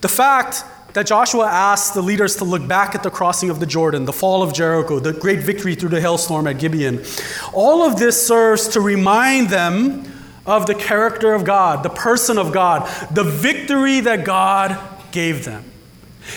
The 0.00 0.08
fact 0.08 0.64
that 0.94 1.06
Joshua 1.06 1.46
asked 1.46 1.94
the 1.94 2.02
leaders 2.02 2.36
to 2.36 2.44
look 2.44 2.66
back 2.66 2.94
at 2.94 3.02
the 3.02 3.10
crossing 3.10 3.50
of 3.50 3.60
the 3.60 3.66
Jordan, 3.66 4.04
the 4.04 4.12
fall 4.12 4.42
of 4.42 4.54
Jericho, 4.54 5.00
the 5.00 5.12
great 5.12 5.40
victory 5.40 5.74
through 5.74 5.90
the 5.90 6.00
hailstorm 6.00 6.46
at 6.46 6.58
Gibeon. 6.58 7.04
All 7.52 7.82
of 7.82 7.98
this 7.98 8.26
serves 8.26 8.68
to 8.68 8.80
remind 8.80 9.50
them 9.50 10.10
of 10.46 10.66
the 10.66 10.74
character 10.74 11.34
of 11.34 11.44
God, 11.44 11.82
the 11.82 11.90
person 11.90 12.38
of 12.38 12.52
God, 12.52 12.88
the 13.12 13.24
victory 13.24 14.00
that 14.00 14.24
God 14.24 14.78
gave 15.10 15.44
them. 15.44 15.64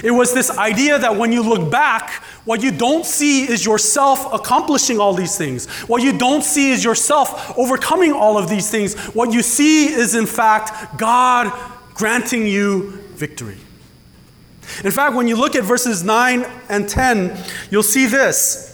It 0.04 0.12
was 0.12 0.34
this 0.34 0.50
idea 0.50 1.00
that 1.00 1.18
when 1.18 1.32
you 1.32 1.44
look 1.44 1.72
back, 1.72 2.10
what 2.44 2.62
you 2.62 2.72
don't 2.72 3.06
see 3.06 3.44
is 3.44 3.64
yourself 3.64 4.34
accomplishing 4.34 5.00
all 5.00 5.14
these 5.14 5.38
things. 5.38 5.68
What 5.88 6.02
you 6.02 6.18
don't 6.18 6.44
see 6.44 6.72
is 6.72 6.84
yourself 6.84 7.58
overcoming 7.58 8.12
all 8.12 8.38
of 8.38 8.50
these 8.50 8.70
things. 8.70 8.96
What 9.14 9.32
you 9.32 9.42
see 9.42 9.88
is, 9.88 10.16
in 10.16 10.26
fact, 10.26 10.98
God 10.98 11.54
granting 11.94 12.48
you 12.48 12.92
victory. 13.14 13.58
In 14.84 14.92
fact, 14.92 15.16
when 15.16 15.28
you 15.28 15.36
look 15.36 15.56
at 15.56 15.64
verses 15.64 16.04
9 16.04 16.46
and 16.70 16.88
10, 16.88 17.38
you'll 17.72 17.84
see 17.84 18.06
this 18.06 18.66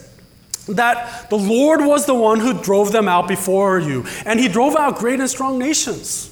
that 0.68 1.30
the 1.30 1.38
Lord 1.38 1.86
was 1.86 2.06
the 2.06 2.14
one 2.14 2.40
who 2.40 2.54
drove 2.54 2.94
them 2.94 3.10
out 3.10 3.28
before 3.28 3.80
you, 3.80 4.06
and 4.26 4.40
he 4.40 4.48
drove 4.48 4.76
out 4.76 4.98
great 4.98 5.20
and 5.20 5.30
strong 5.30 5.60
nations. 5.60 6.30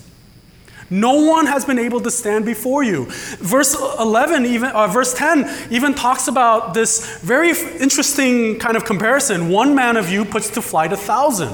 No 0.90 1.14
one 1.26 1.46
has 1.46 1.64
been 1.64 1.80
able 1.80 2.02
to 2.02 2.12
stand 2.12 2.46
before 2.46 2.84
you. 2.84 3.06
Verse 3.10 3.74
11, 3.98 4.46
even 4.46 4.70
uh, 4.72 4.88
verse 4.88 5.14
10, 5.14 5.50
even 5.72 5.94
talks 5.94 6.28
about 6.28 6.74
this 6.74 7.20
very 7.22 7.50
interesting 7.80 8.60
kind 8.60 8.76
of 8.76 8.84
comparison. 8.84 9.50
One 9.50 9.74
man 9.74 9.96
of 9.96 10.10
you 10.10 10.26
puts 10.26 10.50
to 10.52 10.62
flight 10.62 10.92
a 10.92 10.98
thousand. 10.98 11.54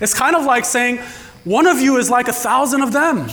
It's 0.00 0.14
kind 0.14 0.34
of 0.34 0.44
like 0.44 0.64
saying, 0.64 0.98
one 1.44 1.68
of 1.68 1.80
you 1.80 1.96
is 1.98 2.10
like 2.10 2.26
a 2.26 2.32
thousand 2.32 2.82
of 2.82 2.92
them. 2.92 3.28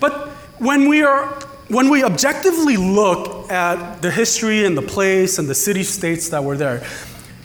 But 0.00 0.28
when 0.60 0.88
we 0.88 1.02
are 1.02 1.26
when 1.68 1.88
we 1.88 2.02
objectively 2.02 2.76
look 2.76 3.50
at 3.50 4.02
the 4.02 4.10
history 4.10 4.64
and 4.64 4.76
the 4.76 4.82
place 4.82 5.38
and 5.38 5.48
the 5.48 5.54
city 5.54 5.84
states 5.84 6.28
that 6.30 6.42
were 6.42 6.56
there, 6.56 6.84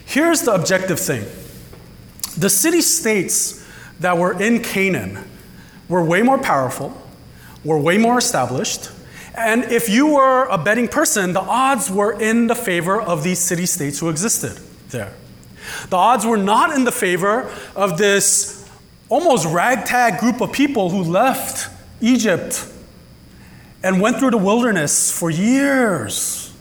here's 0.06 0.42
the 0.42 0.54
objective 0.54 1.00
thing. 1.00 1.24
The 2.38 2.50
city 2.50 2.82
states 2.82 3.66
that 4.00 4.18
were 4.18 4.42
in 4.42 4.62
Canaan 4.64 5.30
were 5.88 6.04
way 6.04 6.24
more 6.24 6.40
powerful, 6.40 7.00
were 7.64 7.80
way 7.80 8.00
more 8.00 8.18
established, 8.18 8.90
and 9.38 9.66
if 9.66 9.90
you 9.90 10.16
were 10.16 10.46
a 10.46 10.58
betting 10.58 10.88
person, 10.88 11.34
the 11.34 11.42
odds 11.42 11.92
were 11.92 12.20
in 12.20 12.48
the 12.48 12.56
favor 12.56 13.02
of 13.02 13.24
these 13.24 13.40
city 13.40 13.66
states 13.66 14.00
who 14.00 14.10
existed 14.10 14.60
there. 14.90 15.14
The 15.90 15.98
odds 15.98 16.26
were 16.26 16.38
not 16.38 16.76
in 16.76 16.84
the 16.84 16.92
favor 16.92 17.52
of 17.76 17.98
this 17.98 18.68
almost 19.08 19.46
ragtag 19.46 20.20
group 20.20 20.42
of 20.42 20.52
people 20.52 20.90
who 20.90 21.04
left 21.04 21.70
Egypt 22.02 22.72
and 23.86 24.02
went 24.02 24.18
through 24.18 24.32
the 24.32 24.38
wilderness 24.38 25.12
for 25.12 25.30
years 25.30 26.52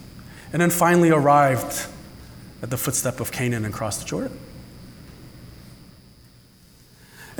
and 0.53 0.61
then 0.61 0.69
finally 0.69 1.09
arrived 1.09 1.87
at 2.61 2.69
the 2.69 2.77
footstep 2.77 3.19
of 3.19 3.31
Canaan 3.31 3.65
and 3.65 3.73
crossed 3.73 4.01
the 4.01 4.05
Jordan. 4.05 4.37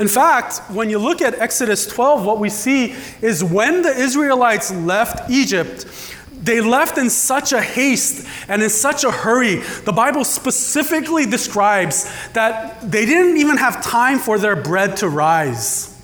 In 0.00 0.08
fact, 0.08 0.58
when 0.72 0.90
you 0.90 0.98
look 0.98 1.22
at 1.22 1.38
Exodus 1.38 1.86
12, 1.86 2.26
what 2.26 2.40
we 2.40 2.50
see 2.50 2.96
is 3.22 3.44
when 3.44 3.82
the 3.82 3.96
Israelites 3.96 4.72
left 4.72 5.30
Egypt, 5.30 5.86
they 6.32 6.60
left 6.60 6.98
in 6.98 7.08
such 7.08 7.52
a 7.52 7.62
haste 7.62 8.26
and 8.48 8.64
in 8.64 8.70
such 8.70 9.04
a 9.04 9.12
hurry. 9.12 9.60
The 9.84 9.92
Bible 9.92 10.24
specifically 10.24 11.26
describes 11.26 12.10
that 12.32 12.90
they 12.90 13.06
didn't 13.06 13.36
even 13.36 13.56
have 13.56 13.84
time 13.84 14.18
for 14.18 14.36
their 14.36 14.56
bread 14.56 14.96
to 14.96 15.08
rise. 15.08 15.95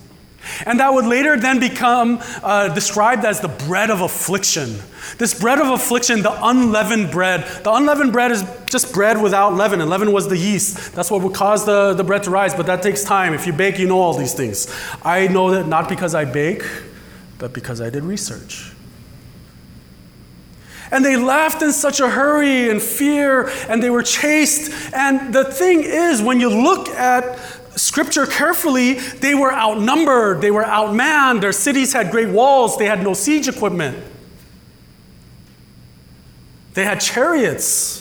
And 0.66 0.80
that 0.80 0.92
would 0.92 1.06
later 1.06 1.36
then 1.36 1.60
become 1.60 2.18
uh, 2.42 2.68
described 2.68 3.24
as 3.24 3.40
the 3.40 3.48
bread 3.48 3.90
of 3.90 4.00
affliction. 4.00 4.76
This 5.18 5.38
bread 5.38 5.60
of 5.60 5.68
affliction, 5.68 6.22
the 6.22 6.36
unleavened 6.46 7.10
bread. 7.10 7.64
The 7.64 7.72
unleavened 7.72 8.12
bread 8.12 8.32
is 8.32 8.44
just 8.66 8.92
bread 8.92 9.20
without 9.20 9.54
leaven, 9.54 9.80
and 9.80 9.90
leaven 9.90 10.12
was 10.12 10.28
the 10.28 10.36
yeast. 10.36 10.94
That's 10.94 11.10
what 11.10 11.22
would 11.22 11.34
cause 11.34 11.64
the, 11.64 11.94
the 11.94 12.04
bread 12.04 12.24
to 12.24 12.30
rise, 12.30 12.54
but 12.54 12.66
that 12.66 12.82
takes 12.82 13.04
time. 13.04 13.34
If 13.34 13.46
you 13.46 13.52
bake, 13.52 13.78
you 13.78 13.86
know 13.86 14.00
all 14.00 14.16
these 14.16 14.34
things. 14.34 14.72
I 15.04 15.28
know 15.28 15.50
that 15.52 15.66
not 15.66 15.88
because 15.88 16.14
I 16.14 16.24
bake, 16.24 16.62
but 17.38 17.52
because 17.52 17.80
I 17.80 17.90
did 17.90 18.04
research. 18.04 18.72
And 20.90 21.04
they 21.04 21.16
left 21.16 21.62
in 21.62 21.72
such 21.72 22.00
a 22.00 22.08
hurry 22.08 22.68
and 22.68 22.80
fear, 22.80 23.48
and 23.68 23.82
they 23.82 23.90
were 23.90 24.02
chased. 24.02 24.70
And 24.94 25.32
the 25.32 25.44
thing 25.44 25.82
is, 25.84 26.20
when 26.20 26.38
you 26.38 26.50
look 26.50 26.88
at 26.90 27.38
scripture 27.76 28.26
carefully, 28.26 28.94
they 28.94 29.34
were 29.34 29.52
outnumbered, 29.52 30.40
they 30.40 30.50
were 30.50 30.64
outmanned, 30.64 31.40
their 31.40 31.52
cities 31.52 31.92
had 31.92 32.10
great 32.10 32.28
walls, 32.28 32.76
they 32.76 32.86
had 32.86 33.02
no 33.02 33.14
siege 33.14 33.48
equipment. 33.48 34.04
They 36.74 36.84
had 36.84 37.00
chariots. 37.00 37.98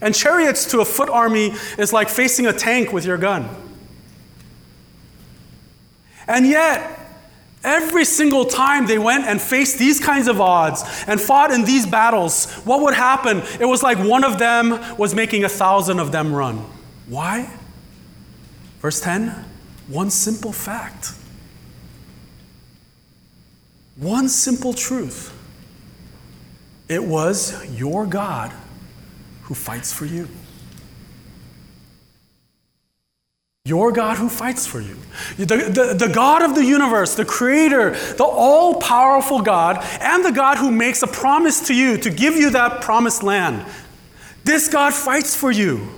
And 0.00 0.14
chariots 0.14 0.70
to 0.72 0.80
a 0.80 0.84
foot 0.84 1.08
army 1.08 1.52
is 1.78 1.92
like 1.92 2.08
facing 2.08 2.46
a 2.46 2.52
tank 2.52 2.92
with 2.92 3.04
your 3.04 3.18
gun. 3.18 3.48
And 6.26 6.46
yet, 6.46 6.98
every 7.64 8.04
single 8.04 8.44
time 8.44 8.86
they 8.86 8.98
went 8.98 9.24
and 9.24 9.40
faced 9.40 9.78
these 9.78 10.00
kinds 10.00 10.28
of 10.28 10.40
odds 10.40 10.82
and 11.06 11.20
fought 11.20 11.50
in 11.52 11.64
these 11.64 11.86
battles, 11.86 12.52
what 12.64 12.82
would 12.82 12.94
happen? 12.94 13.42
It 13.60 13.66
was 13.66 13.82
like 13.82 13.98
one 13.98 14.24
of 14.24 14.38
them 14.38 14.96
was 14.96 15.14
making 15.14 15.44
a 15.44 15.48
thousand 15.48 15.98
of 15.98 16.12
them 16.12 16.34
run. 16.34 16.64
Why? 17.06 17.50
Verse 18.82 19.00
10 19.00 19.44
one 19.88 20.10
simple 20.10 20.52
fact, 20.52 21.12
one 23.96 24.28
simple 24.28 24.72
truth. 24.72 25.38
It 26.88 27.02
was 27.02 27.70
your 27.70 28.06
God 28.06 28.52
who 29.42 29.54
fights 29.54 29.92
for 29.92 30.04
you. 30.04 30.28
Your 33.64 33.92
God 33.92 34.18
who 34.18 34.28
fights 34.28 34.66
for 34.66 34.80
you. 34.80 34.96
The, 35.36 35.46
the, 35.46 36.06
the, 36.06 36.12
God 36.12 36.42
of 36.42 36.54
the 36.54 36.64
universe, 36.64 37.14
the 37.14 37.24
creator, 37.24 37.90
the 37.90 38.24
all 38.24 38.74
powerful 38.74 39.40
God, 39.40 39.78
and 40.00 40.24
the 40.24 40.32
God 40.32 40.58
who 40.58 40.70
makes 40.70 41.02
a 41.02 41.06
promise 41.06 41.68
to 41.68 41.74
you 41.74 41.96
to 41.98 42.10
give 42.10 42.34
you 42.34 42.50
that 42.50 42.82
promised 42.82 43.22
land. 43.22 43.64
This 44.44 44.68
God 44.68 44.92
fights 44.92 45.36
for 45.36 45.50
you. 45.50 45.88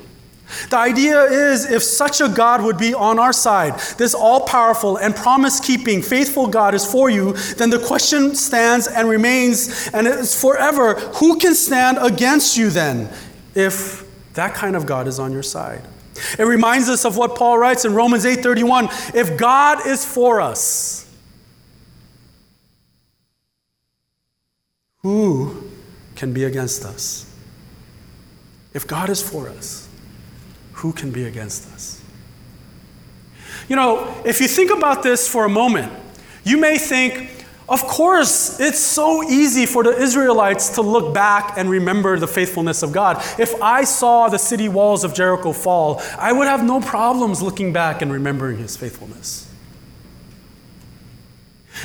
The 0.70 0.78
idea 0.78 1.22
is 1.22 1.70
if 1.70 1.82
such 1.82 2.20
a 2.20 2.28
God 2.28 2.62
would 2.62 2.76
be 2.76 2.94
on 2.94 3.18
our 3.18 3.32
side, 3.32 3.78
this 3.96 4.14
all 4.14 4.42
powerful 4.42 4.96
and 4.96 5.14
promise 5.14 5.58
keeping, 5.58 6.02
faithful 6.02 6.46
God 6.46 6.74
is 6.74 6.84
for 6.84 7.08
you, 7.10 7.32
then 7.56 7.70
the 7.70 7.78
question 7.78 8.34
stands 8.34 8.86
and 8.86 9.08
remains 9.08 9.88
and 9.92 10.06
it's 10.06 10.38
forever 10.38 10.94
who 10.94 11.38
can 11.38 11.54
stand 11.54 11.98
against 12.00 12.56
you 12.56 12.70
then 12.70 13.10
if 13.54 14.04
that 14.34 14.54
kind 14.54 14.76
of 14.76 14.86
God 14.86 15.08
is 15.08 15.18
on 15.18 15.32
your 15.32 15.42
side? 15.42 15.82
It 16.38 16.44
reminds 16.44 16.88
us 16.88 17.04
of 17.04 17.16
what 17.16 17.34
Paul 17.34 17.58
writes 17.58 17.84
in 17.84 17.94
Romans 17.94 18.24
8:31, 18.24 18.88
if 19.14 19.36
God 19.36 19.86
is 19.86 20.04
for 20.04 20.40
us, 20.40 21.06
who 24.98 25.70
can 26.14 26.32
be 26.32 26.44
against 26.44 26.84
us? 26.84 27.26
If 28.72 28.86
God 28.86 29.10
is 29.10 29.22
for 29.22 29.48
us, 29.48 29.83
who 30.74 30.92
can 30.92 31.10
be 31.10 31.24
against 31.24 31.72
us? 31.72 32.00
You 33.68 33.76
know, 33.76 34.22
if 34.24 34.40
you 34.40 34.48
think 34.48 34.70
about 34.70 35.02
this 35.02 35.26
for 35.26 35.44
a 35.44 35.48
moment, 35.48 35.92
you 36.44 36.58
may 36.58 36.76
think, 36.76 37.46
of 37.68 37.82
course, 37.84 38.60
it's 38.60 38.78
so 38.78 39.22
easy 39.22 39.64
for 39.64 39.82
the 39.82 39.96
Israelites 39.96 40.70
to 40.74 40.82
look 40.82 41.14
back 41.14 41.56
and 41.56 41.70
remember 41.70 42.18
the 42.18 42.26
faithfulness 42.26 42.82
of 42.82 42.92
God. 42.92 43.16
If 43.38 43.60
I 43.62 43.84
saw 43.84 44.28
the 44.28 44.38
city 44.38 44.68
walls 44.68 45.02
of 45.04 45.14
Jericho 45.14 45.52
fall, 45.52 46.02
I 46.18 46.32
would 46.32 46.46
have 46.46 46.62
no 46.62 46.80
problems 46.80 47.40
looking 47.40 47.72
back 47.72 48.02
and 48.02 48.12
remembering 48.12 48.58
his 48.58 48.76
faithfulness. 48.76 49.50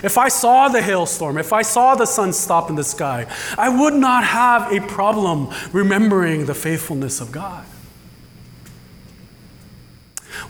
If 0.04 0.18
I 0.18 0.28
saw 0.28 0.68
the 0.68 0.82
hailstorm, 0.82 1.38
if 1.38 1.54
I 1.54 1.62
saw 1.62 1.96
the 1.96 2.06
sun 2.06 2.34
stop 2.34 2.70
in 2.70 2.76
the 2.76 2.84
sky, 2.84 3.26
I 3.58 3.70
would 3.70 3.94
not 3.94 4.24
have 4.24 4.72
a 4.72 4.82
problem 4.82 5.50
remembering 5.72 6.46
the 6.46 6.54
faithfulness 6.54 7.22
of 7.22 7.32
God. 7.32 7.66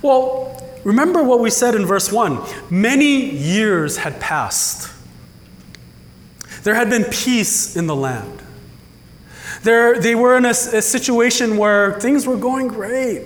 Well, 0.01 0.61
remember 0.83 1.23
what 1.23 1.39
we 1.39 1.49
said 1.49 1.75
in 1.75 1.85
verse 1.85 2.11
1 2.11 2.41
many 2.69 3.29
years 3.29 3.97
had 3.97 4.19
passed. 4.19 4.91
There 6.63 6.75
had 6.75 6.89
been 6.89 7.05
peace 7.05 7.75
in 7.75 7.87
the 7.87 7.95
land. 7.95 8.41
There, 9.63 9.99
they 9.99 10.15
were 10.15 10.37
in 10.37 10.45
a, 10.45 10.49
a 10.49 10.81
situation 10.81 11.57
where 11.57 11.99
things 11.99 12.25
were 12.25 12.37
going 12.37 12.67
great. 12.67 13.25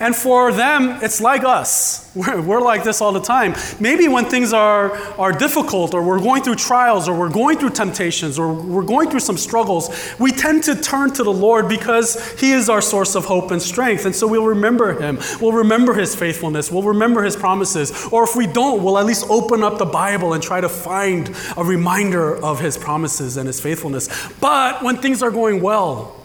And 0.00 0.14
for 0.14 0.52
them, 0.52 0.98
it's 1.02 1.20
like 1.20 1.44
us. 1.44 2.02
We're, 2.14 2.42
we're, 2.42 2.60
like 2.60 2.84
this 2.84 3.00
all 3.00 3.12
the 3.12 3.22
time. 3.22 3.54
Maybe 3.80 4.06
when 4.06 4.26
things 4.26 4.52
are, 4.52 4.94
are 5.18 5.32
difficult, 5.32 5.94
or 5.94 6.02
we're 6.02 6.20
going 6.20 6.42
through 6.42 6.56
trials, 6.56 7.08
or 7.08 7.18
we're 7.18 7.30
going 7.30 7.56
through 7.56 7.70
temptations, 7.70 8.38
or 8.38 8.52
we're 8.52 8.84
going 8.84 9.08
through 9.08 9.20
some 9.20 9.38
struggles, 9.38 9.88
we 10.18 10.30
tend 10.30 10.62
to 10.64 10.74
turn 10.74 11.14
to 11.14 11.24
the 11.24 11.32
Lord 11.32 11.70
because 11.70 12.38
He 12.38 12.52
is 12.52 12.68
our 12.68 12.82
source 12.82 13.14
of 13.14 13.24
hope 13.24 13.50
and 13.50 13.62
strength. 13.62 14.04
And 14.04 14.14
so 14.14 14.26
we'll 14.26 14.44
remember 14.44 15.00
Him. 15.00 15.18
We'll 15.40 15.52
remember 15.52 15.94
His 15.94 16.14
faithfulness. 16.14 16.70
We'll 16.70 16.82
remember 16.82 17.22
His 17.22 17.34
promises. 17.34 18.08
Or 18.12 18.24
if 18.24 18.36
we 18.36 18.46
don't, 18.46 18.82
we'll 18.82 18.98
at 18.98 19.06
least 19.06 19.24
open 19.30 19.62
up 19.62 19.78
the 19.78 19.86
Bible 19.86 20.34
and 20.34 20.42
try 20.42 20.60
to 20.60 20.68
find 20.68 21.34
a 21.56 21.64
reminder 21.64 22.36
of 22.44 22.60
His 22.60 22.76
promises 22.76 23.38
and 23.38 23.46
His 23.46 23.58
faithfulness. 23.58 24.10
But 24.38 24.82
when 24.82 24.98
things 24.98 25.22
are 25.22 25.30
going 25.30 25.62
well, 25.62 26.21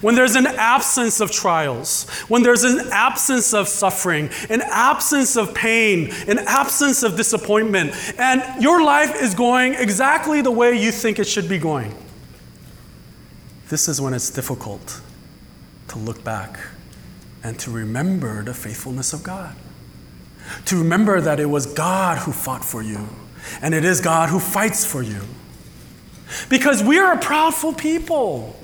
when 0.00 0.14
there's 0.14 0.34
an 0.34 0.46
absence 0.46 1.20
of 1.20 1.30
trials, 1.30 2.08
when 2.28 2.42
there's 2.42 2.64
an 2.64 2.88
absence 2.90 3.52
of 3.52 3.68
suffering, 3.68 4.30
an 4.48 4.62
absence 4.62 5.36
of 5.36 5.54
pain, 5.54 6.10
an 6.26 6.38
absence 6.38 7.02
of 7.02 7.16
disappointment, 7.16 7.94
and 8.18 8.62
your 8.62 8.82
life 8.82 9.20
is 9.22 9.34
going 9.34 9.74
exactly 9.74 10.40
the 10.40 10.50
way 10.50 10.80
you 10.80 10.90
think 10.90 11.18
it 11.18 11.26
should 11.26 11.48
be 11.48 11.58
going. 11.58 11.94
This 13.68 13.88
is 13.88 14.00
when 14.00 14.14
it's 14.14 14.30
difficult 14.30 15.00
to 15.88 15.98
look 15.98 16.24
back 16.24 16.58
and 17.42 17.58
to 17.60 17.70
remember 17.70 18.42
the 18.42 18.54
faithfulness 18.54 19.12
of 19.12 19.22
God. 19.22 19.54
To 20.66 20.78
remember 20.78 21.20
that 21.20 21.40
it 21.40 21.46
was 21.46 21.66
God 21.66 22.18
who 22.18 22.32
fought 22.32 22.64
for 22.64 22.82
you, 22.82 23.08
and 23.62 23.74
it 23.74 23.84
is 23.84 24.00
God 24.00 24.28
who 24.28 24.40
fights 24.40 24.84
for 24.84 25.02
you. 25.02 25.20
Because 26.48 26.82
we 26.82 26.98
are 26.98 27.14
a 27.14 27.18
proudful 27.18 27.76
people. 27.76 28.58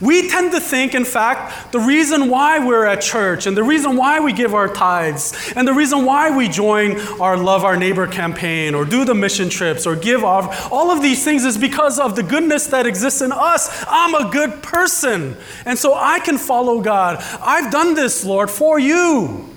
We 0.00 0.28
tend 0.28 0.52
to 0.52 0.60
think, 0.60 0.94
in 0.94 1.04
fact, 1.04 1.72
the 1.72 1.80
reason 1.80 2.28
why 2.28 2.64
we're 2.64 2.84
at 2.84 3.00
church 3.00 3.46
and 3.46 3.56
the 3.56 3.62
reason 3.62 3.96
why 3.96 4.20
we 4.20 4.32
give 4.32 4.54
our 4.54 4.68
tithes 4.68 5.52
and 5.56 5.66
the 5.66 5.72
reason 5.72 6.04
why 6.04 6.34
we 6.36 6.48
join 6.48 7.00
our 7.20 7.36
Love 7.36 7.64
Our 7.64 7.76
Neighbor 7.76 8.06
campaign 8.06 8.74
or 8.74 8.84
do 8.84 9.04
the 9.04 9.14
mission 9.14 9.48
trips 9.48 9.86
or 9.86 9.96
give 9.96 10.22
off, 10.22 10.70
all 10.70 10.90
of 10.90 11.02
these 11.02 11.24
things 11.24 11.44
is 11.44 11.56
because 11.56 11.98
of 11.98 12.16
the 12.16 12.22
goodness 12.22 12.66
that 12.68 12.86
exists 12.86 13.20
in 13.22 13.32
us. 13.32 13.84
I'm 13.88 14.14
a 14.14 14.30
good 14.30 14.62
person, 14.62 15.36
and 15.64 15.78
so 15.78 15.94
I 15.94 16.20
can 16.20 16.38
follow 16.38 16.80
God. 16.80 17.16
I've 17.40 17.72
done 17.72 17.94
this, 17.94 18.24
Lord, 18.24 18.50
for 18.50 18.78
you. 18.78 19.48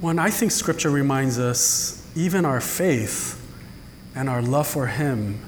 When 0.00 0.18
I 0.18 0.30
think 0.30 0.52
Scripture 0.52 0.90
reminds 0.90 1.38
us, 1.38 2.06
even 2.16 2.44
our 2.44 2.60
faith 2.60 3.36
and 4.14 4.28
our 4.28 4.40
love 4.40 4.66
for 4.66 4.86
Him 4.86 5.40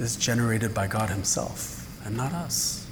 is 0.00 0.16
generated 0.16 0.74
by 0.74 0.86
God 0.86 1.10
Himself 1.10 1.86
and 2.04 2.16
not 2.16 2.32
us. 2.32 2.86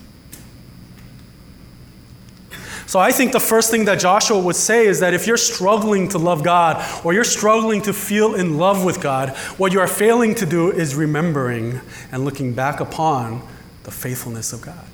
So 2.86 2.98
I 2.98 3.12
think 3.12 3.32
the 3.32 3.40
first 3.40 3.70
thing 3.70 3.84
that 3.84 4.00
Joshua 4.00 4.38
would 4.38 4.56
say 4.56 4.86
is 4.86 5.00
that 5.00 5.12
if 5.12 5.26
you're 5.26 5.36
struggling 5.36 6.08
to 6.08 6.18
love 6.18 6.42
God 6.42 6.82
or 7.04 7.12
you're 7.12 7.22
struggling 7.22 7.82
to 7.82 7.92
feel 7.92 8.34
in 8.34 8.56
love 8.56 8.82
with 8.82 9.02
God, 9.02 9.36
what 9.58 9.72
you 9.72 9.80
are 9.80 9.86
failing 9.86 10.34
to 10.36 10.46
do 10.46 10.70
is 10.70 10.94
remembering 10.94 11.82
and 12.10 12.24
looking 12.24 12.54
back 12.54 12.80
upon 12.80 13.46
the 13.82 13.90
faithfulness 13.90 14.54
of 14.54 14.62
God. 14.62 14.86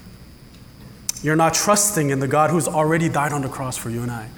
You're 1.22 1.36
not 1.36 1.54
trusting 1.54 2.10
in 2.10 2.18
the 2.18 2.26
God 2.26 2.50
who's 2.50 2.66
already 2.66 3.08
died 3.08 3.32
on 3.32 3.42
the 3.42 3.48
cross 3.48 3.76
for 3.76 3.90
you 3.90 4.02
and 4.02 4.10
I. 4.10 4.28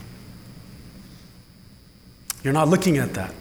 You're 2.45 2.53
not 2.53 2.69
looking 2.69 2.99
at 2.99 3.15
that. 3.15 3.35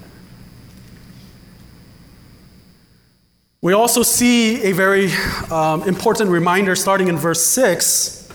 We 3.61 3.73
also 3.73 4.03
see 4.03 4.61
a 4.63 4.73
very 4.73 5.11
um, 5.49 5.83
important 5.83 6.29
reminder 6.29 6.75
starting 6.75 7.07
in 7.07 7.17
verse 7.17 7.43
6 7.45 8.29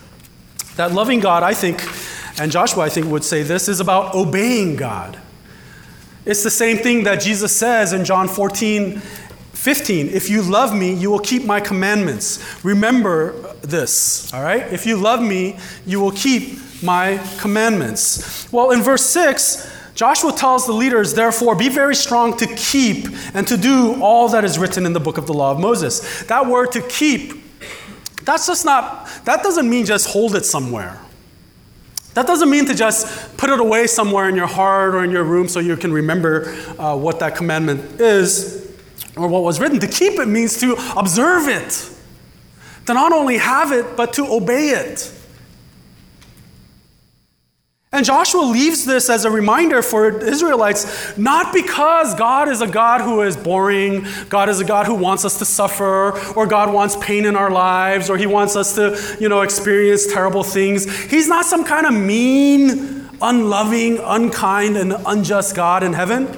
that 0.76 0.92
loving 0.92 1.20
God, 1.20 1.42
I 1.42 1.54
think, 1.54 1.82
and 2.40 2.50
Joshua, 2.50 2.84
I 2.84 2.88
think, 2.88 3.06
would 3.06 3.24
say 3.24 3.42
this, 3.42 3.68
is 3.68 3.80
about 3.80 4.14
obeying 4.14 4.76
God. 4.76 5.18
It's 6.24 6.42
the 6.42 6.50
same 6.50 6.78
thing 6.78 7.04
that 7.04 7.20
Jesus 7.20 7.54
says 7.54 7.92
in 7.92 8.04
John 8.04 8.28
14, 8.28 8.98
15. 8.98 10.08
If 10.08 10.30
you 10.30 10.42
love 10.42 10.74
me, 10.74 10.94
you 10.94 11.10
will 11.10 11.18
keep 11.18 11.44
my 11.44 11.60
commandments. 11.60 12.64
Remember 12.64 13.32
this, 13.60 14.32
all 14.32 14.42
right? 14.42 14.72
If 14.72 14.86
you 14.86 14.96
love 14.96 15.22
me, 15.22 15.58
you 15.86 16.00
will 16.00 16.12
keep 16.12 16.58
my 16.82 17.18
commandments. 17.38 18.50
Well, 18.52 18.70
in 18.70 18.80
verse 18.82 19.04
6, 19.04 19.70
Joshua 20.00 20.32
tells 20.32 20.64
the 20.64 20.72
leaders, 20.72 21.12
therefore, 21.12 21.54
be 21.54 21.68
very 21.68 21.94
strong 21.94 22.34
to 22.38 22.46
keep 22.46 23.04
and 23.34 23.46
to 23.46 23.58
do 23.58 24.02
all 24.02 24.30
that 24.30 24.46
is 24.46 24.58
written 24.58 24.86
in 24.86 24.94
the 24.94 24.98
book 24.98 25.18
of 25.18 25.26
the 25.26 25.34
law 25.34 25.50
of 25.50 25.60
Moses. 25.60 26.22
That 26.22 26.46
word 26.46 26.72
to 26.72 26.80
keep, 26.80 27.34
that's 28.22 28.46
just 28.46 28.64
not, 28.64 29.10
that 29.26 29.42
doesn't 29.42 29.68
mean 29.68 29.84
just 29.84 30.08
hold 30.08 30.36
it 30.36 30.46
somewhere. 30.46 30.98
That 32.14 32.26
doesn't 32.26 32.48
mean 32.48 32.64
to 32.64 32.74
just 32.74 33.36
put 33.36 33.50
it 33.50 33.60
away 33.60 33.86
somewhere 33.86 34.26
in 34.26 34.36
your 34.36 34.46
heart 34.46 34.94
or 34.94 35.04
in 35.04 35.10
your 35.10 35.24
room 35.24 35.48
so 35.48 35.60
you 35.60 35.76
can 35.76 35.92
remember 35.92 36.46
uh, 36.78 36.96
what 36.96 37.18
that 37.18 37.36
commandment 37.36 38.00
is 38.00 38.74
or 39.18 39.28
what 39.28 39.42
was 39.42 39.60
written. 39.60 39.80
To 39.80 39.86
keep 39.86 40.18
it 40.18 40.28
means 40.28 40.58
to 40.60 40.76
observe 40.96 41.46
it, 41.46 41.90
to 42.86 42.94
not 42.94 43.12
only 43.12 43.36
have 43.36 43.70
it, 43.70 43.98
but 43.98 44.14
to 44.14 44.24
obey 44.24 44.70
it. 44.70 45.12
And 47.92 48.06
Joshua 48.06 48.42
leaves 48.42 48.84
this 48.84 49.10
as 49.10 49.24
a 49.24 49.30
reminder 49.32 49.82
for 49.82 50.20
Israelites, 50.24 51.18
not 51.18 51.52
because 51.52 52.14
God 52.14 52.48
is 52.48 52.60
a 52.60 52.68
God 52.68 53.00
who 53.00 53.22
is 53.22 53.36
boring, 53.36 54.06
God 54.28 54.48
is 54.48 54.60
a 54.60 54.64
God 54.64 54.86
who 54.86 54.94
wants 54.94 55.24
us 55.24 55.40
to 55.40 55.44
suffer, 55.44 56.16
or 56.36 56.46
God 56.46 56.72
wants 56.72 56.96
pain 57.00 57.24
in 57.24 57.34
our 57.34 57.50
lives, 57.50 58.08
or 58.08 58.16
He 58.16 58.26
wants 58.26 58.54
us 58.54 58.76
to, 58.76 58.96
you 59.18 59.28
know, 59.28 59.40
experience 59.40 60.06
terrible 60.06 60.44
things. 60.44 60.88
He's 61.10 61.26
not 61.26 61.46
some 61.46 61.64
kind 61.64 61.84
of 61.84 61.92
mean, 61.92 63.08
unloving, 63.20 63.98
unkind, 63.98 64.76
and 64.76 64.94
unjust 65.04 65.56
God 65.56 65.82
in 65.82 65.92
heaven. 65.92 66.28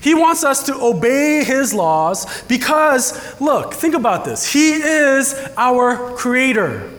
He 0.00 0.14
wants 0.14 0.42
us 0.42 0.64
to 0.64 0.74
obey 0.74 1.44
His 1.44 1.74
laws 1.74 2.42
because, 2.44 3.38
look, 3.42 3.74
think 3.74 3.94
about 3.94 4.24
this. 4.24 4.50
He 4.50 4.72
is 4.72 5.34
our 5.58 6.14
Creator. 6.16 6.90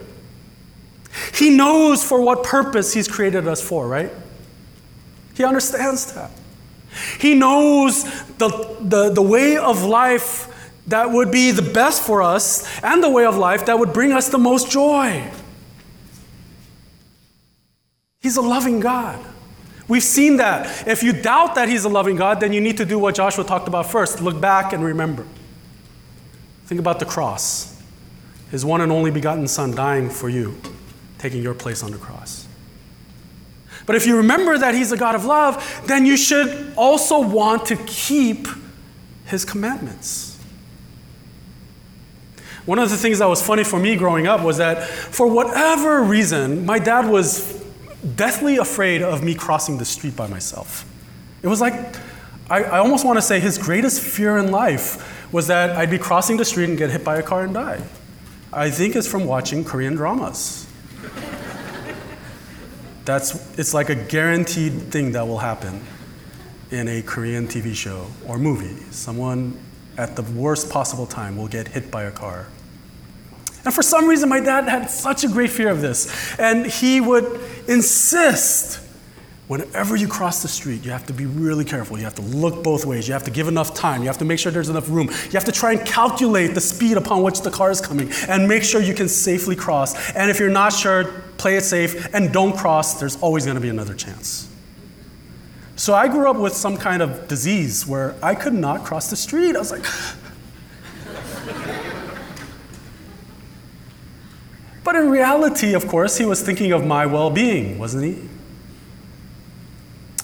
He 1.32 1.50
knows 1.50 2.04
for 2.04 2.20
what 2.20 2.42
purpose 2.42 2.92
He's 2.92 3.08
created 3.08 3.46
us 3.46 3.60
for, 3.60 3.86
right? 3.86 4.10
He 5.34 5.44
understands 5.44 6.12
that. 6.14 6.30
He 7.18 7.34
knows 7.34 8.04
the, 8.38 8.76
the, 8.80 9.10
the 9.10 9.22
way 9.22 9.56
of 9.56 9.82
life 9.82 10.50
that 10.86 11.10
would 11.10 11.30
be 11.30 11.50
the 11.50 11.62
best 11.62 12.02
for 12.02 12.22
us 12.22 12.80
and 12.82 13.02
the 13.02 13.10
way 13.10 13.24
of 13.24 13.36
life 13.36 13.66
that 13.66 13.78
would 13.78 13.92
bring 13.92 14.12
us 14.12 14.28
the 14.28 14.38
most 14.38 14.70
joy. 14.70 15.28
He's 18.20 18.36
a 18.36 18.42
loving 18.42 18.80
God. 18.80 19.24
We've 19.88 20.02
seen 20.02 20.38
that. 20.38 20.86
If 20.86 21.02
you 21.02 21.12
doubt 21.12 21.56
that 21.56 21.68
He's 21.68 21.84
a 21.84 21.88
loving 21.88 22.16
God, 22.16 22.40
then 22.40 22.52
you 22.52 22.60
need 22.60 22.78
to 22.78 22.84
do 22.84 22.98
what 22.98 23.14
Joshua 23.14 23.44
talked 23.44 23.68
about 23.68 23.90
first 23.90 24.20
look 24.20 24.40
back 24.40 24.72
and 24.72 24.82
remember. 24.82 25.26
Think 26.64 26.80
about 26.80 27.00
the 27.00 27.04
cross, 27.04 27.82
His 28.50 28.64
one 28.64 28.80
and 28.80 28.90
only 28.90 29.10
begotten 29.10 29.46
Son 29.46 29.74
dying 29.74 30.08
for 30.08 30.28
you 30.28 30.58
taking 31.24 31.42
your 31.42 31.54
place 31.54 31.82
on 31.82 31.90
the 31.90 31.96
cross. 31.96 32.46
But 33.86 33.96
if 33.96 34.06
you 34.06 34.18
remember 34.18 34.58
that 34.58 34.74
He's 34.74 34.92
a 34.92 34.96
God 34.98 35.14
of 35.14 35.24
love, 35.24 35.82
then 35.86 36.04
you 36.04 36.18
should 36.18 36.74
also 36.76 37.18
want 37.18 37.64
to 37.66 37.76
keep 37.86 38.46
His 39.24 39.42
commandments. 39.42 40.38
One 42.66 42.78
of 42.78 42.90
the 42.90 42.98
things 42.98 43.20
that 43.20 43.26
was 43.26 43.42
funny 43.42 43.64
for 43.64 43.78
me 43.78 43.96
growing 43.96 44.26
up 44.26 44.42
was 44.42 44.58
that 44.58 44.86
for 44.86 45.26
whatever 45.26 46.02
reason, 46.02 46.66
my 46.66 46.78
dad 46.78 47.08
was 47.08 47.64
deathly 48.16 48.58
afraid 48.58 49.00
of 49.00 49.24
me 49.24 49.34
crossing 49.34 49.78
the 49.78 49.86
street 49.86 50.14
by 50.14 50.26
myself. 50.26 50.84
It 51.42 51.48
was 51.48 51.60
like, 51.60 51.72
I, 52.50 52.64
I 52.64 52.78
almost 52.80 53.06
want 53.06 53.16
to 53.16 53.22
say 53.22 53.40
his 53.40 53.56
greatest 53.56 54.02
fear 54.02 54.36
in 54.36 54.50
life 54.50 55.32
was 55.32 55.46
that 55.46 55.70
I'd 55.70 55.90
be 55.90 55.98
crossing 55.98 56.36
the 56.36 56.44
street 56.44 56.68
and 56.68 56.76
get 56.76 56.90
hit 56.90 57.02
by 57.02 57.16
a 57.16 57.22
car 57.22 57.44
and 57.44 57.54
die. 57.54 57.82
I 58.52 58.70
think 58.70 58.94
it's 58.94 59.08
from 59.08 59.24
watching 59.24 59.64
Korean 59.64 59.94
dramas. 59.94 60.63
That's, 63.04 63.58
it's 63.58 63.74
like 63.74 63.90
a 63.90 63.94
guaranteed 63.94 64.72
thing 64.90 65.12
that 65.12 65.26
will 65.26 65.38
happen 65.38 65.82
in 66.70 66.88
a 66.88 67.02
Korean 67.02 67.46
TV 67.46 67.74
show 67.74 68.06
or 68.26 68.38
movie. 68.38 68.82
Someone 68.90 69.58
at 69.96 70.16
the 70.16 70.22
worst 70.22 70.70
possible 70.70 71.06
time 71.06 71.36
will 71.36 71.48
get 71.48 71.68
hit 71.68 71.90
by 71.90 72.04
a 72.04 72.10
car. 72.10 72.46
And 73.64 73.72
for 73.72 73.82
some 73.82 74.06
reason, 74.06 74.28
my 74.28 74.40
dad 74.40 74.68
had 74.68 74.90
such 74.90 75.24
a 75.24 75.28
great 75.28 75.50
fear 75.50 75.70
of 75.70 75.80
this. 75.80 76.38
And 76.38 76.66
he 76.66 77.00
would 77.00 77.40
insist 77.66 78.80
whenever 79.46 79.96
you 79.96 80.08
cross 80.08 80.42
the 80.42 80.48
street, 80.48 80.84
you 80.84 80.90
have 80.90 81.06
to 81.06 81.12
be 81.12 81.26
really 81.26 81.64
careful. 81.64 81.98
You 81.98 82.04
have 82.04 82.14
to 82.16 82.22
look 82.22 82.62
both 82.62 82.84
ways. 82.86 83.06
You 83.06 83.14
have 83.14 83.24
to 83.24 83.30
give 83.30 83.48
enough 83.48 83.74
time. 83.74 84.02
You 84.02 84.08
have 84.08 84.18
to 84.18 84.24
make 84.24 84.38
sure 84.38 84.50
there's 84.50 84.68
enough 84.68 84.88
room. 84.88 85.08
You 85.08 85.32
have 85.32 85.44
to 85.44 85.52
try 85.52 85.72
and 85.72 85.86
calculate 85.86 86.54
the 86.54 86.60
speed 86.60 86.96
upon 86.96 87.22
which 87.22 87.42
the 87.42 87.50
car 87.50 87.70
is 87.70 87.80
coming 87.80 88.10
and 88.28 88.48
make 88.48 88.62
sure 88.62 88.80
you 88.80 88.94
can 88.94 89.08
safely 89.08 89.56
cross. 89.56 90.12
And 90.12 90.30
if 90.30 90.38
you're 90.38 90.50
not 90.50 90.72
sure, 90.72 91.22
play 91.44 91.58
it 91.58 91.62
safe 91.62 92.08
and 92.14 92.32
don't 92.32 92.56
cross. 92.56 92.98
There's 92.98 93.20
always 93.20 93.44
going 93.44 93.56
to 93.56 93.60
be 93.60 93.68
another 93.68 93.92
chance. 93.92 94.48
So 95.76 95.92
I 95.92 96.08
grew 96.08 96.30
up 96.30 96.38
with 96.38 96.54
some 96.54 96.78
kind 96.78 97.02
of 97.02 97.28
disease 97.28 97.86
where 97.86 98.14
I 98.22 98.34
could 98.34 98.54
not 98.54 98.82
cross 98.82 99.10
the 99.10 99.16
street. 99.16 99.54
I 99.54 99.58
was 99.58 99.70
like, 99.70 99.84
but 104.84 104.96
in 104.96 105.10
reality, 105.10 105.74
of 105.74 105.86
course, 105.86 106.16
he 106.16 106.24
was 106.24 106.40
thinking 106.40 106.72
of 106.72 106.86
my 106.86 107.04
well 107.04 107.28
being, 107.28 107.78
wasn't 107.78 108.04
he? 108.04 108.26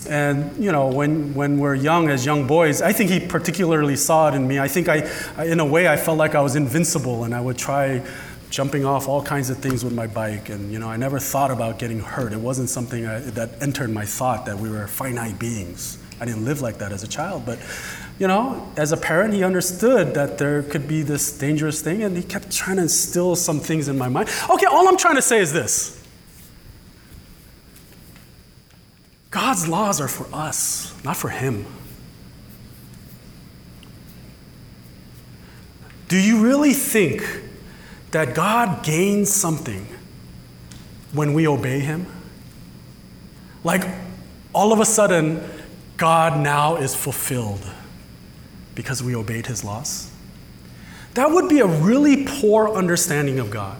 And, 0.08 0.56
you 0.56 0.72
know, 0.72 0.86
when, 0.86 1.34
when 1.34 1.58
we're 1.58 1.74
young, 1.74 2.08
as 2.08 2.24
young 2.24 2.46
boys, 2.46 2.80
I 2.80 2.94
think 2.94 3.10
he 3.10 3.20
particularly 3.20 3.96
saw 3.96 4.28
it 4.28 4.34
in 4.34 4.48
me. 4.48 4.58
I 4.58 4.68
think 4.68 4.88
I, 4.88 5.06
in 5.44 5.60
a 5.60 5.66
way, 5.66 5.86
I 5.86 5.98
felt 5.98 6.16
like 6.16 6.34
I 6.34 6.40
was 6.40 6.56
invincible 6.56 7.24
and 7.24 7.34
I 7.34 7.42
would 7.42 7.58
try 7.58 8.02
jumping 8.50 8.84
off 8.84 9.08
all 9.08 9.22
kinds 9.22 9.48
of 9.48 9.58
things 9.58 9.84
with 9.84 9.94
my 9.94 10.06
bike. 10.06 10.48
And, 10.48 10.72
you 10.72 10.78
know, 10.78 10.88
I 10.88 10.96
never 10.96 11.18
thought 11.18 11.50
about 11.50 11.78
getting 11.78 12.00
hurt. 12.00 12.32
It 12.32 12.40
wasn't 12.40 12.68
something 12.68 13.06
I, 13.06 13.20
that 13.20 13.62
entered 13.62 13.90
my 13.90 14.04
thought 14.04 14.46
that 14.46 14.58
we 14.58 14.68
were 14.68 14.86
finite 14.86 15.38
beings. 15.38 15.98
I 16.20 16.26
didn't 16.26 16.44
live 16.44 16.60
like 16.60 16.78
that 16.78 16.92
as 16.92 17.02
a 17.02 17.08
child. 17.08 17.46
But, 17.46 17.58
you 18.18 18.26
know, 18.26 18.70
as 18.76 18.92
a 18.92 18.96
parent, 18.96 19.32
he 19.32 19.42
understood 19.42 20.14
that 20.14 20.36
there 20.36 20.62
could 20.62 20.86
be 20.86 21.02
this 21.02 21.38
dangerous 21.38 21.80
thing, 21.80 22.02
and 22.02 22.16
he 22.16 22.22
kept 22.22 22.50
trying 22.50 22.76
to 22.76 22.82
instill 22.82 23.36
some 23.36 23.60
things 23.60 23.88
in 23.88 23.96
my 23.96 24.08
mind. 24.08 24.28
Okay, 24.50 24.66
all 24.66 24.88
I'm 24.88 24.98
trying 24.98 25.16
to 25.16 25.22
say 25.22 25.38
is 25.38 25.52
this 25.52 25.96
God's 29.30 29.68
laws 29.68 30.00
are 30.00 30.08
for 30.08 30.26
us, 30.34 30.92
not 31.04 31.16
for 31.16 31.30
him. 31.30 31.64
Do 36.08 36.18
you 36.18 36.42
really 36.42 36.72
think 36.72 37.22
that 38.10 38.34
God 38.34 38.84
gains 38.84 39.32
something 39.32 39.86
when 41.12 41.32
we 41.32 41.46
obey 41.46 41.80
him? 41.80 42.06
Like, 43.62 43.86
all 44.52 44.72
of 44.72 44.80
a 44.80 44.84
sudden, 44.84 45.48
God 45.96 46.40
now 46.40 46.76
is 46.76 46.94
fulfilled 46.94 47.64
because 48.74 49.02
we 49.02 49.14
obeyed 49.14 49.46
his 49.46 49.64
laws? 49.64 50.10
That 51.14 51.30
would 51.30 51.48
be 51.48 51.60
a 51.60 51.66
really 51.66 52.24
poor 52.24 52.68
understanding 52.68 53.38
of 53.38 53.50
God. 53.50 53.78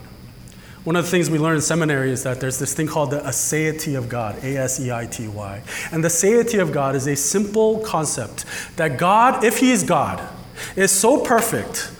One 0.83 0.95
of 0.95 1.05
the 1.05 1.11
things 1.11 1.29
we 1.29 1.37
learn 1.37 1.55
in 1.55 1.61
seminary 1.61 2.11
is 2.11 2.23
that 2.23 2.39
there's 2.39 2.57
this 2.57 2.73
thing 2.73 2.87
called 2.87 3.11
the 3.11 3.19
aseity 3.19 3.95
of 3.95 4.09
God, 4.09 4.43
A 4.43 4.57
S 4.57 4.79
E 4.79 4.91
I 4.91 5.05
T 5.05 5.27
Y. 5.27 5.61
And 5.91 6.03
the 6.03 6.07
aseity 6.07 6.59
of 6.59 6.71
God 6.71 6.95
is 6.95 7.07
a 7.07 7.15
simple 7.15 7.79
concept 7.79 8.45
that 8.77 8.97
God, 8.97 9.43
if 9.43 9.59
He 9.59 9.71
is 9.71 9.83
God, 9.83 10.27
is 10.75 10.91
so 10.91 11.23
perfect 11.23 11.91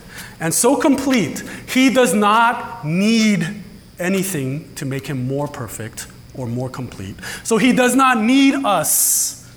and 0.41 0.54
so 0.54 0.75
complete, 0.75 1.43
He 1.69 1.93
does 1.93 2.13
not 2.13 2.84
need 2.84 3.63
anything 3.99 4.73
to 4.75 4.86
make 4.86 5.06
Him 5.06 5.27
more 5.27 5.47
perfect 5.47 6.08
or 6.34 6.47
more 6.47 6.69
complete. 6.69 7.15
So 7.43 7.58
He 7.58 7.71
does 7.71 7.95
not 7.95 8.17
need 8.17 8.56
us 8.65 9.47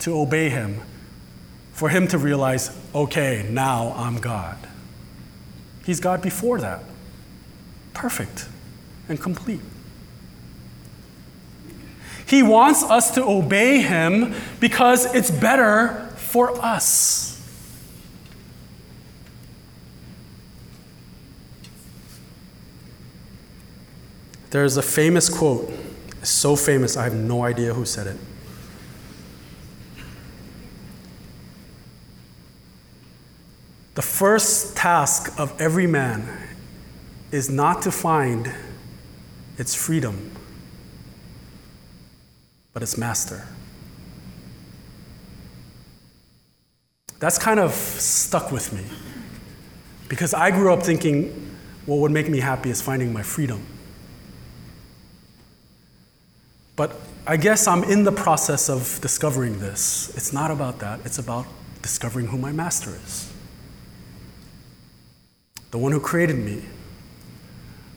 to 0.00 0.18
obey 0.18 0.50
Him 0.50 0.80
for 1.72 1.88
Him 1.88 2.08
to 2.08 2.18
realize, 2.18 2.76
okay, 2.94 3.46
now 3.48 3.94
I'm 3.96 4.16
God. 4.18 4.58
He's 5.86 6.00
God 6.00 6.20
before 6.20 6.60
that. 6.60 6.82
Perfect 7.92 8.48
and 9.08 9.20
complete. 9.20 9.60
He 12.26 12.42
wants 12.42 12.82
us 12.82 13.14
to 13.14 13.24
obey 13.24 13.80
Him 13.80 14.34
because 14.58 15.14
it's 15.14 15.30
better 15.30 16.10
for 16.16 16.60
us. 16.60 17.33
There's 24.54 24.76
a 24.76 24.82
famous 24.82 25.28
quote, 25.28 25.68
so 26.22 26.54
famous, 26.54 26.96
I 26.96 27.02
have 27.02 27.14
no 27.16 27.42
idea 27.42 27.74
who 27.74 27.84
said 27.84 28.06
it. 28.06 28.16
The 33.96 34.02
first 34.02 34.76
task 34.76 35.40
of 35.40 35.60
every 35.60 35.88
man 35.88 36.28
is 37.32 37.50
not 37.50 37.82
to 37.82 37.90
find 37.90 38.54
its 39.58 39.74
freedom, 39.74 40.30
but 42.72 42.80
its 42.80 42.96
master. 42.96 43.48
That's 47.18 47.38
kind 47.38 47.58
of 47.58 47.72
stuck 47.72 48.52
with 48.52 48.72
me 48.72 48.84
because 50.08 50.32
I 50.32 50.52
grew 50.52 50.72
up 50.72 50.84
thinking 50.84 51.56
what 51.86 51.96
would 51.96 52.12
make 52.12 52.28
me 52.28 52.38
happy 52.38 52.70
is 52.70 52.80
finding 52.80 53.12
my 53.12 53.24
freedom. 53.24 53.66
But 56.76 57.00
I 57.26 57.36
guess 57.36 57.66
I'm 57.66 57.84
in 57.84 58.04
the 58.04 58.12
process 58.12 58.68
of 58.68 58.98
discovering 59.00 59.58
this. 59.58 60.12
It's 60.16 60.32
not 60.32 60.50
about 60.50 60.80
that, 60.80 61.00
it's 61.04 61.18
about 61.18 61.46
discovering 61.82 62.26
who 62.26 62.38
my 62.38 62.52
master 62.52 62.90
is. 62.90 63.32
The 65.70 65.78
one 65.78 65.92
who 65.92 66.00
created 66.00 66.36
me, 66.36 66.62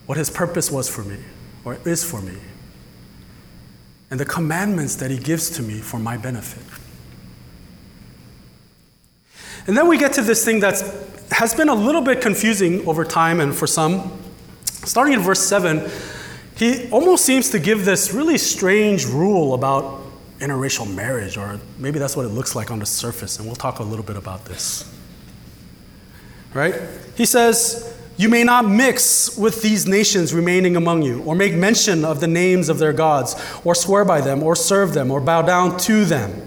what 0.06 0.18
his 0.18 0.30
purpose 0.30 0.72
was 0.72 0.90
for 0.90 1.04
me 1.04 1.18
or 1.66 1.78
is 1.86 2.04
for 2.04 2.22
me, 2.22 2.38
and 4.10 4.20
the 4.20 4.26
commandments 4.26 4.96
that 4.96 5.12
He 5.12 5.18
gives 5.18 5.50
to 5.52 5.62
me 5.62 5.80
for 5.80 6.00
my 6.00 6.18
benefit. 6.18 6.63
And 9.68 9.76
then 9.76 9.88
we 9.88 9.98
get 9.98 10.13
to 10.13 10.22
this 10.22 10.46
thing 10.46 10.62
that 10.62 10.82
has 11.32 11.54
been 11.54 11.68
a 11.68 11.76
little 11.76 12.02
bit 12.02 12.22
confusing 12.22 12.88
over 12.88 13.04
time 13.04 13.42
and 13.42 13.54
for 13.54 13.68
some. 13.68 14.18
Starting 14.66 15.13
in 15.13 15.20
verse 15.20 15.46
7, 15.46 15.90
he 16.58 16.89
almost 16.89 17.24
seems 17.24 17.52
to 17.52 17.60
give 17.60 17.86
this 17.86 18.13
really 18.13 18.38
strange 18.38 19.06
rule 19.06 19.54
about 19.54 20.02
interracial 20.39 20.91
marriage, 20.93 21.38
or 21.38 21.60
maybe 21.78 22.00
that's 22.00 22.15
what 22.15 22.26
it 22.26 22.30
looks 22.30 22.56
like 22.56 22.72
on 22.72 22.80
the 22.80 22.86
surface, 22.86 23.38
and 23.38 23.48
we'll 23.48 23.56
talk 23.56 23.80
a 23.80 23.84
little 23.84 24.06
bit 24.06 24.17
about 24.17 24.46
this. 24.46 24.91
Right? 26.54 26.76
He 27.15 27.26
says, 27.26 27.96
you 28.17 28.30
may 28.30 28.43
not 28.43 28.65
mix 28.67 29.38
with 29.38 29.62
these 29.62 29.86
nations 29.86 30.34
remaining 30.34 30.76
among 30.76 31.04
you, 31.04 31.22
or 31.24 31.36
make 31.36 31.54
mention 31.54 32.04
of 32.04 32.20
the 32.20 32.28
names 32.28 32.70
of 32.70 32.80
their 32.80 32.93
gods, 32.93 33.36
or 33.63 33.76
swear 33.76 34.04
by 34.04 34.22
them, 34.22 34.41
or 34.41 34.56
serve 34.56 34.93
them, 34.93 35.12
or 35.12 35.22
bow 35.22 35.43
down 35.43 35.78
to 35.82 36.06
them. 36.06 36.41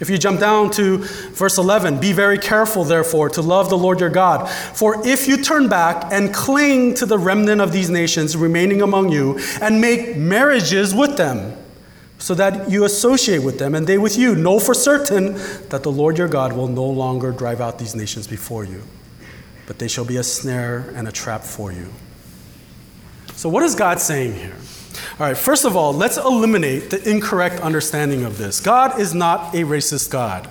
If 0.00 0.10
you 0.10 0.18
jump 0.18 0.40
down 0.40 0.70
to 0.72 0.98
verse 0.98 1.58
11, 1.58 1.98
be 2.00 2.12
very 2.12 2.38
careful, 2.38 2.84
therefore, 2.84 3.28
to 3.30 3.42
love 3.42 3.68
the 3.68 3.78
Lord 3.78 4.00
your 4.00 4.10
God. 4.10 4.48
For 4.48 5.06
if 5.06 5.26
you 5.26 5.42
turn 5.42 5.68
back 5.68 6.12
and 6.12 6.32
cling 6.32 6.94
to 6.94 7.06
the 7.06 7.18
remnant 7.18 7.60
of 7.60 7.72
these 7.72 7.90
nations 7.90 8.36
remaining 8.36 8.82
among 8.82 9.10
you, 9.10 9.38
and 9.60 9.80
make 9.80 10.16
marriages 10.16 10.94
with 10.94 11.16
them, 11.16 11.56
so 12.18 12.34
that 12.34 12.70
you 12.70 12.84
associate 12.84 13.44
with 13.44 13.58
them 13.58 13.74
and 13.74 13.86
they 13.86 13.98
with 13.98 14.16
you, 14.16 14.34
know 14.34 14.58
for 14.58 14.74
certain 14.74 15.34
that 15.68 15.82
the 15.82 15.90
Lord 15.90 16.18
your 16.18 16.28
God 16.28 16.52
will 16.52 16.68
no 16.68 16.84
longer 16.84 17.30
drive 17.30 17.60
out 17.60 17.78
these 17.78 17.94
nations 17.94 18.26
before 18.26 18.64
you 18.64 18.82
but 19.68 19.78
they 19.78 19.86
shall 19.86 20.06
be 20.06 20.16
a 20.16 20.22
snare 20.22 20.90
and 20.96 21.06
a 21.06 21.12
trap 21.12 21.42
for 21.42 21.70
you. 21.70 21.92
So, 23.34 23.50
what 23.50 23.62
is 23.62 23.74
God 23.74 24.00
saying 24.00 24.34
here? 24.34 24.56
All 25.18 25.26
right, 25.26 25.36
first 25.36 25.64
of 25.64 25.76
all, 25.76 25.92
let's 25.92 26.16
eliminate 26.16 26.90
the 26.90 27.08
incorrect 27.08 27.60
understanding 27.60 28.24
of 28.24 28.38
this. 28.38 28.60
God 28.60 29.00
is 29.00 29.14
not 29.14 29.54
a 29.54 29.58
racist 29.58 30.10
God. 30.10 30.48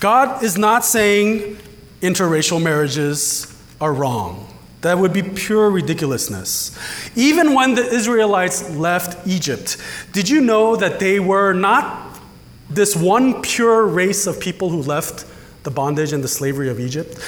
God 0.00 0.42
is 0.42 0.56
not 0.56 0.84
saying 0.84 1.58
interracial 2.00 2.62
marriages 2.62 3.46
are 3.80 3.92
wrong. 3.92 4.46
That 4.80 4.98
would 4.98 5.12
be 5.12 5.22
pure 5.22 5.70
ridiculousness. 5.70 6.76
Even 7.14 7.54
when 7.54 7.74
the 7.74 7.86
Israelites 7.86 8.70
left 8.70 9.26
Egypt, 9.26 9.76
did 10.12 10.28
you 10.28 10.40
know 10.40 10.76
that 10.76 11.00
they 11.00 11.20
were 11.20 11.52
not 11.52 12.18
this 12.70 12.96
one 12.96 13.42
pure 13.42 13.86
race 13.86 14.26
of 14.26 14.40
people 14.40 14.70
who 14.70 14.82
left 14.82 15.26
the 15.64 15.70
bondage 15.70 16.12
and 16.14 16.24
the 16.24 16.28
slavery 16.28 16.70
of 16.70 16.80
Egypt? 16.80 17.18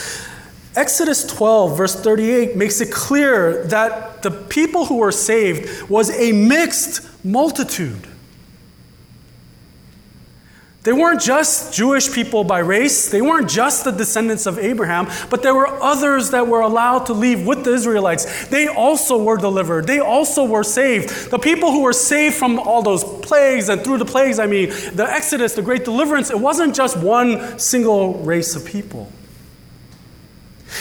Exodus 0.75 1.25
12, 1.25 1.77
verse 1.77 1.95
38, 1.95 2.57
makes 2.57 2.81
it 2.81 2.91
clear 2.91 3.65
that 3.65 4.23
the 4.23 4.31
people 4.31 4.87
who 4.87 4.99
were 4.99 5.13
saved 5.13 5.89
was 5.91 6.11
a 6.11 6.33
mixed 6.33 7.07
multitude. 7.25 8.09
They 10.85 10.93
weren't 10.93 11.21
just 11.21 11.73
Jewish 11.73 12.13
people 12.13 12.43
by 12.43 12.59
race, 12.59 13.09
they 13.09 13.23
weren't 13.23 13.49
just 13.49 13.85
the 13.85 13.93
descendants 13.93 14.47
of 14.47 14.59
Abraham, 14.59 15.09
but 15.31 15.45
there 15.45 15.55
were 15.55 15.69
others 15.69 16.31
that 16.31 16.49
were 16.49 16.61
allowed 16.61 17.07
to 17.07 17.13
leave 17.13 17.47
with 17.47 17.65
the 17.65 17.73
Israelites. 17.73 18.49
They 18.49 18.67
also 18.67 19.23
were 19.23 19.37
delivered, 19.37 19.87
they 19.87 20.01
also 20.01 20.45
were 20.45 20.65
saved. 20.65 21.31
The 21.31 21.39
people 21.39 21.71
who 21.71 21.83
were 21.83 21.93
saved 21.93 22.35
from 22.35 22.59
all 22.59 22.83
those 22.83 23.05
plagues, 23.05 23.69
and 23.69 23.85
through 23.85 23.99
the 23.99 24.05
plagues, 24.05 24.41
I 24.41 24.47
mean, 24.47 24.71
the 24.71 25.07
Exodus, 25.09 25.53
the 25.53 25.63
great 25.63 25.85
deliverance, 25.85 26.31
it 26.31 26.41
wasn't 26.41 26.75
just 26.75 26.97
one 26.97 27.61
single 27.61 28.15
race 28.25 28.57
of 28.57 28.65
people. 28.65 29.13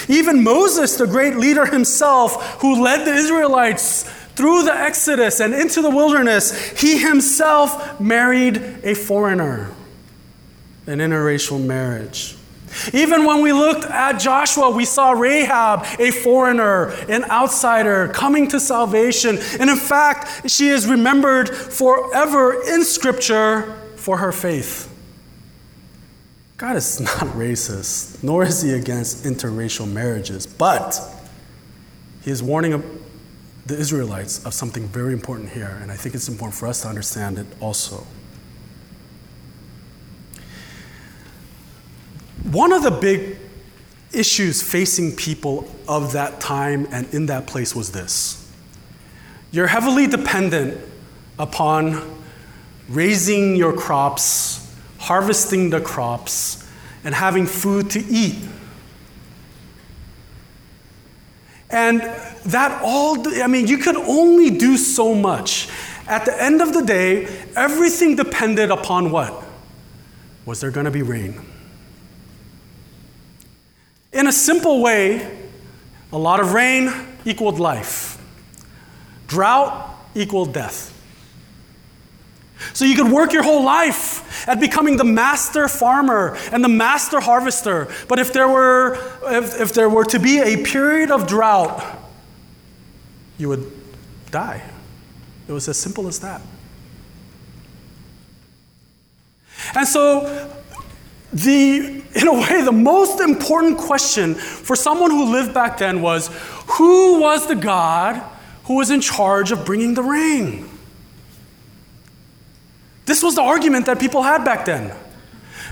Even 0.07 0.43
Moses, 0.43 0.95
the 0.95 1.07
great 1.07 1.35
leader 1.35 1.65
himself, 1.65 2.61
who 2.61 2.81
led 2.81 3.05
the 3.05 3.13
Israelites 3.13 4.03
through 4.35 4.63
the 4.63 4.73
Exodus 4.73 5.39
and 5.39 5.53
into 5.53 5.81
the 5.81 5.89
wilderness, 5.89 6.79
he 6.79 6.97
himself 6.97 7.99
married 7.99 8.57
a 8.83 8.93
foreigner, 8.93 9.71
an 10.87 10.99
interracial 10.99 11.63
marriage. 11.63 12.37
Even 12.93 13.25
when 13.25 13.41
we 13.41 13.51
looked 13.51 13.85
at 13.85 14.19
Joshua, 14.19 14.69
we 14.69 14.85
saw 14.85 15.11
Rahab, 15.11 15.85
a 15.99 16.11
foreigner, 16.11 16.89
an 17.09 17.25
outsider, 17.25 18.07
coming 18.09 18.47
to 18.49 18.59
salvation. 18.59 19.37
And 19.59 19.69
in 19.69 19.75
fact, 19.75 20.49
she 20.49 20.69
is 20.69 20.87
remembered 20.87 21.49
forever 21.49 22.61
in 22.67 22.83
Scripture 22.83 23.77
for 23.95 24.17
her 24.17 24.31
faith. 24.31 24.90
God 26.61 26.75
is 26.75 26.99
not 26.99 27.17
racist, 27.33 28.21
nor 28.21 28.43
is 28.43 28.61
he 28.61 28.73
against 28.73 29.23
interracial 29.23 29.91
marriages, 29.91 30.45
but 30.45 31.01
he 32.21 32.29
is 32.29 32.43
warning 32.43 33.01
the 33.65 33.75
Israelites 33.75 34.45
of 34.45 34.53
something 34.53 34.87
very 34.87 35.11
important 35.11 35.49
here, 35.49 35.79
and 35.81 35.91
I 35.91 35.95
think 35.95 36.13
it's 36.13 36.27
important 36.27 36.53
for 36.53 36.67
us 36.67 36.83
to 36.83 36.87
understand 36.87 37.39
it 37.39 37.47
also. 37.59 38.05
One 42.51 42.71
of 42.73 42.83
the 42.83 42.91
big 42.91 43.39
issues 44.13 44.61
facing 44.61 45.15
people 45.15 45.67
of 45.87 46.11
that 46.13 46.41
time 46.41 46.87
and 46.91 47.11
in 47.11 47.25
that 47.25 47.47
place 47.47 47.73
was 47.73 47.91
this 47.91 48.37
you're 49.51 49.67
heavily 49.67 50.05
dependent 50.05 50.79
upon 51.39 52.21
raising 52.87 53.55
your 53.55 53.73
crops 53.73 54.60
harvesting 55.11 55.69
the 55.71 55.81
crops, 55.81 56.65
and 57.03 57.13
having 57.13 57.45
food 57.45 57.89
to 57.89 57.99
eat. 57.99 58.37
And 61.69 61.99
that 62.45 62.81
all, 62.81 63.27
I 63.43 63.47
mean, 63.47 63.67
you 63.67 63.77
could 63.77 63.97
only 63.97 64.51
do 64.51 64.77
so 64.77 65.13
much. 65.13 65.67
At 66.07 66.23
the 66.23 66.41
end 66.41 66.61
of 66.61 66.71
the 66.73 66.81
day, 66.81 67.25
everything 67.57 68.15
depended 68.15 68.71
upon 68.71 69.11
what? 69.11 69.43
Was 70.45 70.61
there 70.61 70.71
going 70.71 70.85
to 70.85 70.91
be 70.91 71.01
rain? 71.01 71.41
In 74.13 74.27
a 74.27 74.31
simple 74.31 74.81
way, 74.81 75.39
a 76.13 76.17
lot 76.17 76.39
of 76.39 76.53
rain 76.53 76.89
equaled 77.25 77.59
life, 77.59 78.17
drought 79.27 79.93
equaled 80.15 80.53
death. 80.53 80.90
So 82.73 82.85
you 82.85 82.95
could 82.95 83.11
work 83.11 83.33
your 83.33 83.43
whole 83.43 83.63
life 83.63 84.47
at 84.47 84.59
becoming 84.59 84.97
the 84.97 85.03
master 85.03 85.67
farmer 85.67 86.37
and 86.51 86.63
the 86.63 86.69
master 86.69 87.19
harvester. 87.19 87.87
But 88.07 88.19
if 88.19 88.33
there 88.33 88.47
were, 88.47 88.95
if, 89.23 89.59
if 89.59 89.73
there 89.73 89.89
were 89.89 90.05
to 90.05 90.19
be 90.19 90.39
a 90.39 90.63
period 90.63 91.11
of 91.11 91.27
drought, 91.27 91.99
you 93.37 93.49
would 93.49 93.71
die. 94.31 94.63
It 95.47 95.51
was 95.51 95.67
as 95.67 95.77
simple 95.77 96.07
as 96.07 96.19
that. 96.19 96.41
And 99.75 99.87
so, 99.87 100.55
the, 101.33 102.03
in 102.13 102.27
a 102.27 102.33
way, 102.33 102.61
the 102.61 102.71
most 102.71 103.19
important 103.21 103.77
question 103.77 104.35
for 104.35 104.75
someone 104.75 105.11
who 105.11 105.31
lived 105.31 105.53
back 105.53 105.77
then 105.77 106.01
was 106.01 106.29
who 106.77 107.19
was 107.21 107.47
the 107.47 107.55
God 107.55 108.21
who 108.65 108.75
was 108.75 108.91
in 108.91 109.01
charge 109.01 109.51
of 109.51 109.65
bringing 109.65 109.93
the 109.93 110.03
rain? 110.03 110.70
This 113.11 113.21
was 113.21 113.35
the 113.35 113.41
argument 113.41 113.87
that 113.87 113.99
people 113.99 114.23
had 114.23 114.45
back 114.45 114.63
then. 114.63 114.95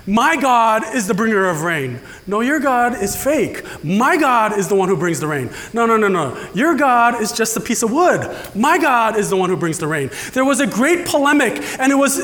My 0.06 0.36
God 0.36 0.84
is 0.94 1.08
the 1.08 1.14
bringer 1.14 1.48
of 1.48 1.62
rain. 1.62 2.02
No, 2.28 2.42
your 2.42 2.60
God 2.60 3.02
is 3.02 3.16
fake. 3.16 3.64
My 3.82 4.18
God 4.18 4.60
is 4.60 4.68
the 4.68 4.76
one 4.76 4.90
who 4.90 4.98
brings 4.98 5.22
the 5.22 5.28
rain. 5.28 5.50
No, 5.72 5.86
no, 5.86 5.96
no, 5.96 6.10
no. 6.10 6.38
Your 6.54 6.76
God 6.76 7.22
is 7.22 7.32
just 7.32 7.56
a 7.56 7.62
piece 7.62 7.82
of 7.82 7.94
wood. 7.94 8.30
My 8.54 8.78
God 8.78 9.16
is 9.16 9.30
the 9.30 9.38
one 9.38 9.50
who 9.50 9.56
brings 9.56 9.78
the 9.78 9.88
rain. 9.88 10.10
There 10.34 10.44
was 10.44 10.60
a 10.60 10.68
great 10.68 11.06
polemic, 11.08 11.64
and 11.80 11.94
it 11.94 11.96
was 11.96 12.20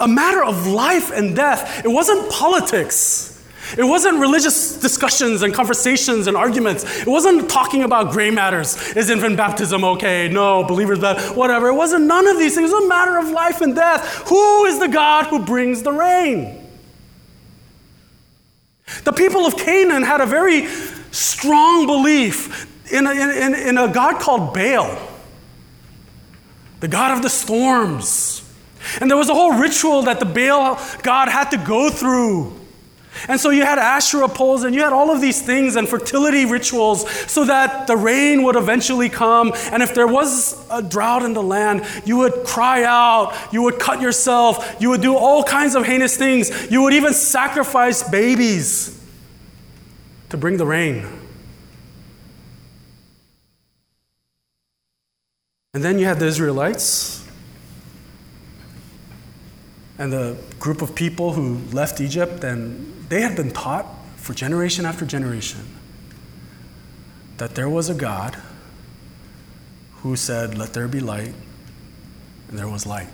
a 0.00 0.08
matter 0.08 0.42
of 0.42 0.66
life 0.66 1.10
and 1.10 1.36
death. 1.36 1.84
It 1.84 1.88
wasn't 1.88 2.32
politics. 2.32 3.33
It 3.76 3.84
wasn't 3.84 4.18
religious 4.18 4.76
discussions 4.76 5.42
and 5.42 5.52
conversations 5.54 6.26
and 6.26 6.36
arguments. 6.36 6.84
It 7.00 7.06
wasn't 7.06 7.48
talking 7.50 7.82
about 7.82 8.12
gray 8.12 8.30
matters. 8.30 8.76
Is 8.96 9.10
infant 9.10 9.36
baptism 9.36 9.84
okay? 9.84 10.28
No, 10.28 10.64
believers, 10.64 11.00
whatever. 11.34 11.68
It 11.68 11.74
wasn't 11.74 12.04
none 12.04 12.26
of 12.26 12.38
these 12.38 12.54
things. 12.54 12.70
It 12.70 12.74
was 12.74 12.84
a 12.84 12.88
matter 12.88 13.18
of 13.18 13.30
life 13.30 13.60
and 13.60 13.74
death. 13.74 14.28
Who 14.28 14.66
is 14.66 14.78
the 14.78 14.88
God 14.88 15.26
who 15.26 15.44
brings 15.44 15.82
the 15.82 15.92
rain? 15.92 16.60
The 19.04 19.12
people 19.12 19.46
of 19.46 19.56
Canaan 19.56 20.02
had 20.02 20.20
a 20.20 20.26
very 20.26 20.66
strong 21.10 21.86
belief 21.86 22.70
in 22.92 23.06
a, 23.06 23.12
in, 23.12 23.54
in 23.54 23.78
a 23.78 23.88
God 23.88 24.20
called 24.20 24.54
Baal, 24.54 24.96
the 26.80 26.88
God 26.88 27.16
of 27.16 27.22
the 27.22 27.30
storms. 27.30 28.42
And 29.00 29.10
there 29.10 29.16
was 29.16 29.30
a 29.30 29.34
whole 29.34 29.54
ritual 29.54 30.02
that 30.02 30.20
the 30.20 30.26
Baal 30.26 30.78
God 31.02 31.28
had 31.28 31.50
to 31.50 31.56
go 31.56 31.88
through. 31.88 32.60
And 33.28 33.40
so 33.40 33.50
you 33.50 33.62
had 33.62 33.78
Asherah 33.78 34.28
poles 34.28 34.64
and 34.64 34.74
you 34.74 34.82
had 34.82 34.92
all 34.92 35.10
of 35.10 35.20
these 35.20 35.40
things 35.40 35.76
and 35.76 35.88
fertility 35.88 36.44
rituals 36.44 37.08
so 37.30 37.44
that 37.44 37.86
the 37.86 37.96
rain 37.96 38.42
would 38.42 38.56
eventually 38.56 39.08
come. 39.08 39.52
And 39.70 39.82
if 39.82 39.94
there 39.94 40.06
was 40.06 40.62
a 40.70 40.82
drought 40.82 41.22
in 41.22 41.32
the 41.32 41.42
land, 41.42 41.86
you 42.04 42.18
would 42.18 42.44
cry 42.44 42.84
out, 42.84 43.34
you 43.52 43.62
would 43.62 43.78
cut 43.78 44.00
yourself, 44.00 44.76
you 44.80 44.90
would 44.90 45.02
do 45.02 45.16
all 45.16 45.42
kinds 45.42 45.74
of 45.74 45.84
heinous 45.84 46.16
things. 46.16 46.70
You 46.70 46.82
would 46.82 46.94
even 46.94 47.12
sacrifice 47.14 48.02
babies 48.08 49.00
to 50.30 50.36
bring 50.36 50.56
the 50.56 50.66
rain. 50.66 51.06
And 55.72 55.82
then 55.82 55.98
you 55.98 56.06
had 56.06 56.20
the 56.20 56.26
Israelites 56.26 57.23
and 59.98 60.12
the 60.12 60.36
group 60.58 60.82
of 60.82 60.94
people 60.94 61.32
who 61.32 61.58
left 61.72 62.00
Egypt 62.00 62.42
and 62.44 63.06
they 63.08 63.20
had 63.20 63.36
been 63.36 63.50
taught 63.50 63.86
for 64.16 64.34
generation 64.34 64.84
after 64.84 65.04
generation 65.04 65.60
that 67.36 67.54
there 67.54 67.68
was 67.68 67.88
a 67.88 67.94
God 67.94 68.36
who 69.96 70.16
said, 70.16 70.56
Let 70.56 70.72
there 70.72 70.88
be 70.88 71.00
light, 71.00 71.34
and 72.48 72.58
there 72.58 72.68
was 72.68 72.86
light. 72.86 73.08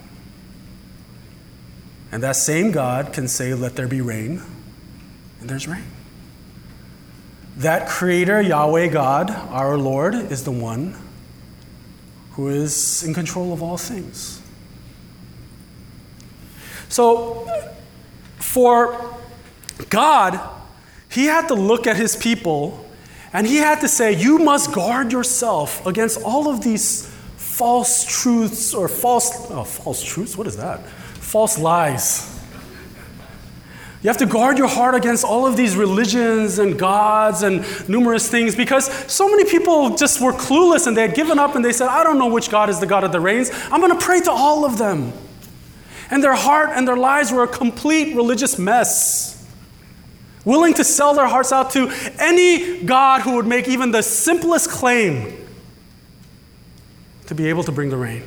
And 2.12 2.23
that 2.23 2.37
same 2.37 2.73
God 2.73 3.12
can 3.12 3.29
say, 3.29 3.55
Let 3.55 3.77
there 3.77 3.88
be 3.88 4.01
rain, 4.01 4.43
and 5.40 5.49
there's 5.49 5.69
rain. 5.69 5.87
That 7.57 7.88
Creator, 7.88 8.43
Yahweh 8.43 8.88
God, 8.88 9.31
our 9.31 9.77
Lord, 9.77 10.14
is 10.14 10.45
the 10.45 10.51
one 10.51 10.97
who 12.33 12.49
is 12.49 13.03
in 13.03 13.12
control 13.14 13.53
of 13.53 13.62
all 13.62 13.77
things. 13.77 14.39
So, 16.90 17.48
for 18.37 19.16
God, 19.88 20.38
He 21.09 21.24
had 21.24 21.48
to 21.48 21.55
look 21.55 21.87
at 21.87 21.96
His 21.96 22.16
people 22.16 22.85
and 23.33 23.46
He 23.46 23.57
had 23.57 23.81
to 23.81 23.88
say, 23.88 24.12
You 24.12 24.38
must 24.38 24.72
guard 24.72 25.12
yourself 25.12 25.87
against 25.87 26.20
all 26.22 26.48
of 26.48 26.62
these 26.62 27.07
false 27.37 28.05
truths 28.05 28.74
or 28.74 28.88
false, 28.88 29.50
oh, 29.50 29.64
false 29.64 30.03
truths? 30.03 30.37
What 30.37 30.46
is 30.46 30.57
that? 30.57 30.87
False 30.88 31.59
lies. 31.59 32.26
You 34.03 34.09
have 34.09 34.16
to 34.16 34.26
guard 34.26 34.57
your 34.57 34.66
heart 34.66 34.94
against 34.94 35.24
all 35.24 35.46
of 35.46 35.59
these 35.59 35.76
religions 35.76 36.59
and 36.59 36.79
gods 36.79 37.42
and 37.42 37.62
numerous 37.88 38.29
things 38.29 38.57
because 38.57 38.87
so 39.12 39.29
many 39.29 39.44
people 39.44 39.94
just 39.94 40.22
were 40.22 40.33
clueless 40.33 40.87
and 40.87 40.96
they 40.96 41.03
had 41.03 41.14
given 41.14 41.38
up 41.38 41.55
and 41.55 41.62
they 41.62 41.72
said, 41.72 41.88
I 41.88 42.03
don't 42.03 42.18
know 42.18 42.29
which 42.29 42.50
God 42.50 42.70
is 42.70 42.81
the 42.81 42.87
God 42.87 43.05
of 43.05 43.12
the 43.12 43.20
rains. 43.20 43.50
I'm 43.70 43.81
going 43.81 43.92
to 43.92 44.05
pray 44.05 44.20
to 44.22 44.31
all 44.31 44.64
of 44.64 44.79
them. 44.79 45.12
And 46.11 46.23
their 46.25 46.35
heart 46.35 46.70
and 46.75 46.87
their 46.87 46.96
lives 46.96 47.31
were 47.33 47.44
a 47.44 47.49
complete 47.49 48.16
religious 48.16 48.59
mess 48.59 49.37
willing 50.44 50.75
to 50.75 50.85
sell 50.85 51.14
their 51.14 51.27
hearts 51.27 51.53
out 51.53 51.70
to 51.73 51.90
any 52.18 52.83
God 52.83 53.20
who 53.23 53.37
would 53.37 53.46
make 53.46 53.68
even 53.68 53.90
the 53.90 54.03
simplest 54.03 54.70
claim 54.70 55.37
to 57.27 57.35
be 57.35 57.49
able 57.49 57.62
to 57.64 57.73
bring 57.73 57.90
the 57.90 57.96
rain. 57.96 58.25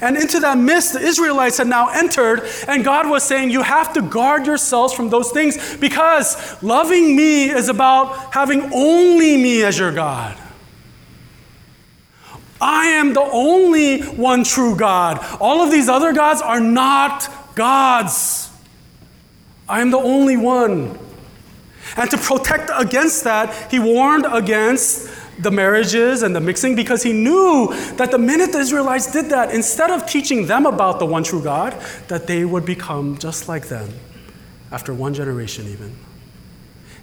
And 0.00 0.16
into 0.16 0.40
that 0.40 0.58
mist, 0.58 0.92
the 0.92 1.00
Israelites 1.00 1.58
had 1.58 1.66
now 1.66 1.88
entered, 1.88 2.42
and 2.68 2.84
God 2.84 3.08
was 3.08 3.22
saying, 3.22 3.50
You 3.50 3.62
have 3.62 3.92
to 3.94 4.02
guard 4.02 4.46
yourselves 4.46 4.92
from 4.92 5.08
those 5.08 5.30
things 5.30 5.76
because 5.76 6.62
loving 6.62 7.16
me 7.16 7.48
is 7.48 7.68
about 7.68 8.34
having 8.34 8.72
only 8.72 9.36
me 9.36 9.62
as 9.62 9.78
your 9.78 9.92
God. 9.92 10.36
I 12.64 12.86
am 12.86 13.12
the 13.12 13.20
only 13.20 14.00
one 14.00 14.42
true 14.42 14.74
God. 14.74 15.22
All 15.38 15.60
of 15.60 15.70
these 15.70 15.86
other 15.86 16.14
gods 16.14 16.40
are 16.40 16.60
not 16.60 17.30
gods. 17.54 18.50
I 19.68 19.82
am 19.82 19.90
the 19.90 19.98
only 19.98 20.38
one. 20.38 20.98
And 21.98 22.10
to 22.10 22.16
protect 22.16 22.70
against 22.74 23.24
that, 23.24 23.70
he 23.70 23.78
warned 23.78 24.24
against 24.26 25.10
the 25.38 25.50
marriages 25.50 26.22
and 26.22 26.34
the 26.34 26.40
mixing 26.40 26.74
because 26.74 27.02
he 27.02 27.12
knew 27.12 27.68
that 27.96 28.10
the 28.10 28.18
minute 28.18 28.52
the 28.52 28.60
Israelites 28.60 29.12
did 29.12 29.26
that, 29.26 29.54
instead 29.54 29.90
of 29.90 30.06
teaching 30.06 30.46
them 30.46 30.64
about 30.64 30.98
the 30.98 31.06
one 31.06 31.22
true 31.22 31.42
God, 31.42 31.78
that 32.08 32.26
they 32.26 32.46
would 32.46 32.64
become 32.64 33.18
just 33.18 33.46
like 33.46 33.68
them 33.68 33.92
after 34.72 34.94
one 34.94 35.12
generation, 35.12 35.68
even. 35.68 35.94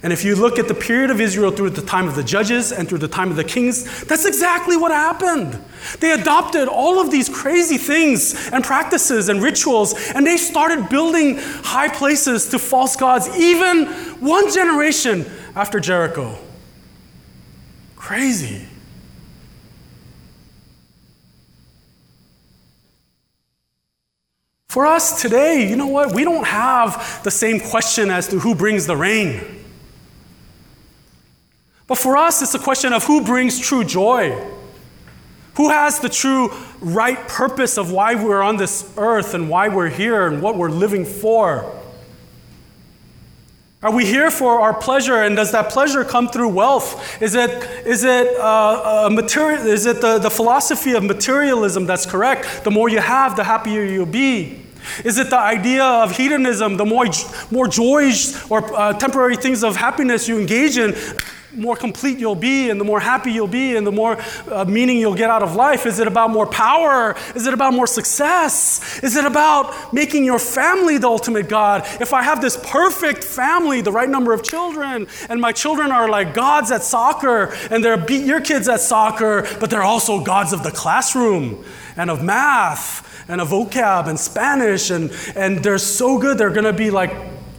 And 0.02 0.12
if 0.12 0.24
you 0.24 0.34
look 0.34 0.58
at 0.58 0.66
the 0.66 0.74
period 0.74 1.10
of 1.10 1.20
Israel 1.20 1.52
through 1.52 1.70
the 1.70 1.82
time 1.82 2.08
of 2.08 2.16
the 2.16 2.24
judges 2.24 2.72
and 2.72 2.88
through 2.88 2.98
the 2.98 3.08
time 3.08 3.30
of 3.30 3.36
the 3.36 3.44
kings, 3.44 4.02
that's 4.04 4.24
exactly 4.24 4.76
what 4.76 4.90
happened. 4.90 5.62
They 6.00 6.10
adopted 6.10 6.66
all 6.66 7.00
of 7.00 7.12
these 7.12 7.28
crazy 7.28 7.78
things 7.78 8.50
and 8.50 8.64
practices 8.64 9.28
and 9.28 9.40
rituals, 9.40 9.94
and 10.10 10.26
they 10.26 10.36
started 10.36 10.88
building 10.88 11.36
high 11.38 11.88
places 11.88 12.48
to 12.48 12.58
false 12.58 12.96
gods, 12.96 13.28
even 13.36 13.86
one 14.18 14.52
generation 14.52 15.24
after 15.54 15.78
Jericho. 15.78 16.36
Crazy. 17.94 18.66
For 24.66 24.84
us 24.84 25.22
today, 25.22 25.68
you 25.68 25.76
know 25.76 25.86
what? 25.86 26.12
We 26.12 26.24
don't 26.24 26.46
have 26.46 27.22
the 27.22 27.30
same 27.30 27.60
question 27.60 28.10
as 28.10 28.26
to 28.28 28.40
who 28.40 28.56
brings 28.56 28.86
the 28.86 28.96
rain. 28.96 29.61
But 31.92 31.98
for 31.98 32.16
us, 32.16 32.40
it's 32.40 32.54
a 32.54 32.58
question 32.58 32.94
of 32.94 33.04
who 33.04 33.22
brings 33.22 33.58
true 33.58 33.84
joy. 33.84 34.42
Who 35.56 35.68
has 35.68 36.00
the 36.00 36.08
true 36.08 36.50
right 36.80 37.18
purpose 37.28 37.76
of 37.76 37.92
why 37.92 38.14
we're 38.14 38.40
on 38.40 38.56
this 38.56 38.90
earth 38.96 39.34
and 39.34 39.50
why 39.50 39.68
we're 39.68 39.90
here 39.90 40.26
and 40.26 40.40
what 40.40 40.56
we're 40.56 40.70
living 40.70 41.04
for? 41.04 41.70
Are 43.82 43.92
we 43.94 44.06
here 44.06 44.30
for 44.30 44.58
our 44.62 44.72
pleasure, 44.72 45.16
and 45.16 45.36
does 45.36 45.52
that 45.52 45.68
pleasure 45.68 46.02
come 46.02 46.28
through 46.28 46.48
wealth? 46.48 47.20
Is 47.20 47.34
it, 47.34 47.50
is 47.86 48.04
it, 48.04 48.40
uh, 48.40 49.10
material, 49.12 49.66
is 49.66 49.84
it 49.84 50.00
the, 50.00 50.18
the 50.18 50.30
philosophy 50.30 50.94
of 50.94 51.04
materialism 51.04 51.84
that's 51.84 52.06
correct? 52.06 52.64
The 52.64 52.70
more 52.70 52.88
you 52.88 53.00
have, 53.00 53.36
the 53.36 53.44
happier 53.44 53.84
you'll 53.84 54.06
be. 54.06 54.64
Is 55.04 55.18
it 55.18 55.28
the 55.28 55.38
idea 55.38 55.84
of 55.84 56.16
hedonism, 56.16 56.78
the 56.78 56.86
more, 56.86 57.04
more 57.50 57.68
joys 57.68 58.50
or 58.50 58.74
uh, 58.74 58.94
temporary 58.94 59.36
things 59.36 59.62
of 59.62 59.76
happiness 59.76 60.26
you 60.26 60.40
engage 60.40 60.78
in, 60.78 60.94
more 61.54 61.76
complete 61.76 62.18
you'll 62.18 62.34
be 62.34 62.70
and 62.70 62.80
the 62.80 62.84
more 62.84 63.00
happy 63.00 63.32
you'll 63.32 63.46
be 63.46 63.76
and 63.76 63.86
the 63.86 63.92
more 63.92 64.18
uh, 64.50 64.64
meaning 64.64 64.98
you'll 64.98 65.14
get 65.14 65.30
out 65.30 65.42
of 65.42 65.54
life? 65.54 65.86
Is 65.86 65.98
it 65.98 66.06
about 66.06 66.30
more 66.30 66.46
power? 66.46 67.14
Is 67.34 67.46
it 67.46 67.54
about 67.54 67.74
more 67.74 67.86
success? 67.86 69.02
Is 69.02 69.16
it 69.16 69.24
about 69.24 69.92
making 69.92 70.24
your 70.24 70.38
family 70.38 70.98
the 70.98 71.08
ultimate 71.08 71.48
God? 71.48 71.86
If 72.00 72.12
I 72.12 72.22
have 72.22 72.40
this 72.40 72.56
perfect 72.56 73.24
family, 73.24 73.80
the 73.80 73.92
right 73.92 74.08
number 74.08 74.32
of 74.32 74.42
children, 74.42 75.06
and 75.28 75.40
my 75.40 75.52
children 75.52 75.90
are 75.92 76.08
like 76.08 76.34
gods 76.34 76.70
at 76.70 76.82
soccer 76.82 77.54
and 77.70 77.84
they're 77.84 77.96
beat 77.96 78.24
your 78.24 78.40
kids 78.40 78.68
at 78.68 78.80
soccer, 78.80 79.46
but 79.60 79.70
they're 79.70 79.82
also 79.82 80.22
gods 80.22 80.52
of 80.52 80.62
the 80.62 80.70
classroom 80.70 81.64
and 81.96 82.10
of 82.10 82.22
math 82.22 83.08
and 83.28 83.40
of 83.40 83.48
vocab 83.48 84.08
and 84.08 84.18
Spanish 84.18 84.90
and, 84.90 85.12
and 85.36 85.62
they're 85.62 85.78
so 85.78 86.18
good 86.18 86.38
they're 86.38 86.50
going 86.50 86.64
to 86.64 86.72
be 86.72 86.90
like 86.90 87.12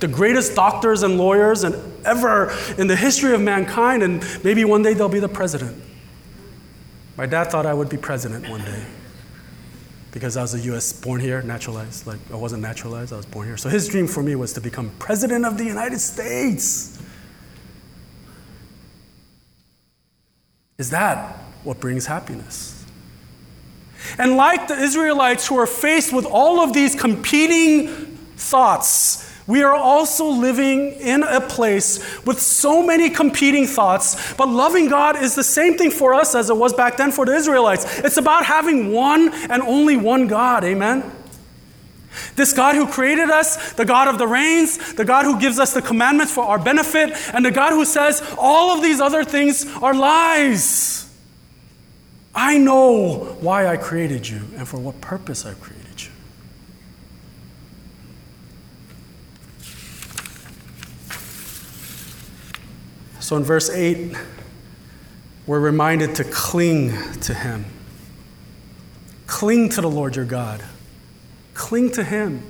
the 0.04 0.08
greatest 0.10 0.54
doctors 0.54 1.02
and 1.02 1.18
lawyers 1.18 1.64
and 1.64 1.76
ever 2.06 2.54
in 2.78 2.88
the 2.88 2.96
history 2.96 3.34
of 3.34 3.40
mankind, 3.40 4.04
and 4.04 4.22
maybe 4.44 4.66
one 4.66 4.84
day 4.84 4.94
they'll 4.94 5.08
be 5.08 5.22
the 5.22 5.30
president. 5.30 5.82
My 7.16 7.26
dad 7.26 7.46
thought 7.46 7.66
I 7.66 7.74
would 7.74 7.88
be 7.88 7.96
president 7.96 8.50
one 8.50 8.60
day 8.66 8.86
because 10.12 10.36
I 10.36 10.42
was 10.42 10.56
a 10.56 10.60
US 10.74 10.92
born 10.92 11.22
here, 11.22 11.42
naturalized. 11.42 12.06
Like 12.06 12.20
I 12.34 12.36
wasn't 12.36 12.62
naturalized, 12.62 13.14
I 13.14 13.16
was 13.16 13.26
born 13.26 13.48
here. 13.48 13.56
So 13.56 13.70
his 13.70 13.88
dream 13.88 14.08
for 14.08 14.22
me 14.22 14.36
was 14.36 14.52
to 14.54 14.62
become 14.62 14.92
president 15.00 15.46
of 15.46 15.58
the 15.58 15.64
United 15.64 16.00
States. 16.00 17.02
Is 20.78 20.90
that 20.90 21.38
what 21.64 21.80
brings 21.80 22.08
happiness? 22.08 22.86
And 24.18 24.36
like 24.36 24.68
the 24.68 24.76
Israelites 24.76 25.48
who 25.48 25.58
are 25.58 25.66
faced 25.66 26.12
with 26.12 26.26
all 26.26 26.60
of 26.60 26.74
these 26.74 26.94
competing 26.94 27.88
thoughts, 28.36 29.30
we 29.46 29.62
are 29.62 29.76
also 29.76 30.28
living 30.28 30.94
in 30.94 31.24
a 31.24 31.42
place 31.42 32.00
with 32.26 32.40
so 32.40 32.86
many 32.86 33.10
competing 33.10 33.68
thoughts, 33.68 34.34
but 34.36 34.48
loving 34.48 34.88
God 34.88 35.22
is 35.22 35.36
the 35.36 35.44
same 35.44 35.78
thing 35.78 35.92
for 35.92 36.14
us 36.14 36.34
as 36.34 36.50
it 36.50 36.56
was 36.56 36.74
back 36.74 36.98
then 36.98 37.12
for 37.12 37.26
the 37.26 37.36
Israelites. 37.36 38.00
It's 38.00 38.18
about 38.18 38.46
having 38.46 38.92
one 38.92 39.34
and 39.50 39.62
only 39.62 39.98
one 39.98 40.28
God, 40.28 40.64
amen? 40.64 41.12
This 42.36 42.54
God 42.54 42.76
who 42.76 42.88
created 42.88 43.30
us, 43.30 43.74
the 43.74 43.86
God 43.86 44.08
of 44.08 44.18
the 44.18 44.28
rains, 44.28 44.94
the 44.94 45.06
God 45.06 45.26
who 45.26 45.40
gives 45.40 45.60
us 45.60 45.74
the 45.74 45.82
commandments 45.82 46.32
for 46.32 46.44
our 46.44 46.60
benefit, 46.60 47.12
and 47.34 47.44
the 47.44 47.52
God 47.52 47.72
who 47.72 47.86
says 47.86 48.22
all 48.38 48.76
of 48.76 48.84
these 48.84 49.02
other 49.02 49.24
things 49.24 49.66
are 49.82 49.94
lies. 49.94 51.12
I 52.36 52.58
know 52.58 53.36
why 53.42 53.68
I 53.68 53.78
created 53.78 54.28
you 54.28 54.42
and 54.58 54.68
for 54.68 54.78
what 54.78 55.02
purpose 55.02 55.46
I 55.46 55.54
created. 55.54 55.83
So 63.24 63.38
in 63.38 63.44
verse 63.44 63.70
8, 63.70 64.18
we're 65.48 65.62
reminded 65.62 66.14
to 66.16 66.26
cling 66.26 66.92
to 67.22 67.34
Him. 67.34 67.64
Cling 69.28 69.70
to 69.70 69.82
the 69.82 69.90
Lord 69.90 70.18
your 70.18 70.26
God. 70.26 70.62
Cling 71.54 71.92
to 71.92 72.04
Him. 72.04 72.44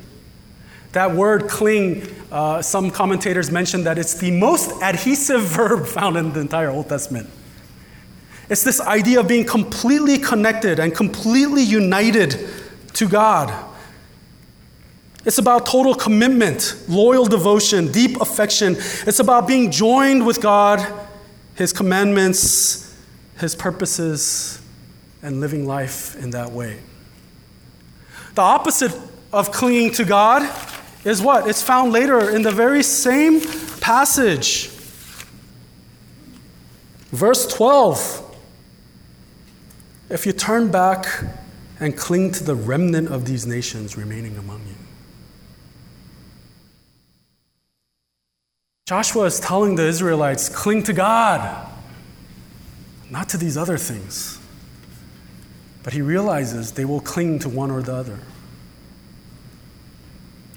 That 0.94 1.12
word 1.12 1.48
cling, 1.48 2.08
uh, 2.32 2.64
some 2.64 2.90
commentators 2.90 3.52
mention 3.52 3.84
that 3.84 4.00
it's 4.00 4.16
the 4.16 4.32
most 4.32 4.72
adhesive 4.82 5.42
verb 5.44 5.86
found 5.86 6.18
in 6.18 6.34
the 6.34 6.40
entire 6.40 6.72
Old 6.72 6.90
Testament. 6.90 7.30
It's 8.50 8.64
this 8.64 8.82
idea 8.82 9.20
of 9.20 9.28
being 9.28 9.46
completely 9.46 10.18
connected 10.18 10.80
and 10.80 10.94
completely 10.96 11.62
united 11.62 12.50
to 12.94 13.08
God. 13.08 13.73
It's 15.26 15.38
about 15.38 15.66
total 15.66 15.96
commitment, 15.96 16.76
loyal 16.90 17.26
devotion, 17.26 17.92
deep 17.92 18.20
affection. 18.20 18.76
It's 19.08 19.20
about 19.20 19.48
being 19.48 19.72
joined 19.72 20.26
with 20.26 20.42
God, 20.42 20.86
His 21.56 21.72
commandments, 21.72 22.94
His 23.38 23.56
purposes, 23.56 24.62
and 25.22 25.40
living 25.40 25.66
life 25.66 26.16
in 26.18 26.32
that 26.32 26.52
way. 26.52 26.80
The 28.36 28.42
opposite 28.42 28.92
of 29.32 29.52
clinging 29.52 29.92
to 29.94 30.04
God 30.04 30.42
is 31.06 31.22
what? 31.22 31.48
It's 31.48 31.62
found 31.62 31.94
later 31.94 32.30
in 32.30 32.42
the 32.42 32.52
very 32.52 32.84
same 32.84 33.42
passage. 33.80 34.70
Verse 37.12 37.48
12. 37.48 38.20
If 40.10 40.26
you 40.26 40.34
turn 40.34 40.70
back 40.70 41.08
and 41.80 41.98
cling 41.98 42.32
to 42.34 42.44
the 42.44 42.56
remnant 42.56 43.10
of 43.10 43.26
these 43.26 43.46
nations 43.46 43.98
remaining 43.98 44.38
among 44.38 44.62
you. 44.68 44.83
Joshua 48.86 49.24
is 49.24 49.40
telling 49.40 49.76
the 49.76 49.86
Israelites 49.88 50.50
cling 50.50 50.84
to 50.84 50.94
God, 50.94 51.70
not 53.10 53.30
to 53.30 53.38
these 53.38 53.56
other 53.56 53.78
things. 53.78 54.40
But 55.84 55.94
he 55.94 56.02
realizes 56.02 56.74
they 56.74 56.84
will 56.84 57.00
cling 57.00 57.40
to 57.40 57.50
one 57.50 57.72
or 57.72 57.82
the 57.82 57.94
other. 57.94 58.20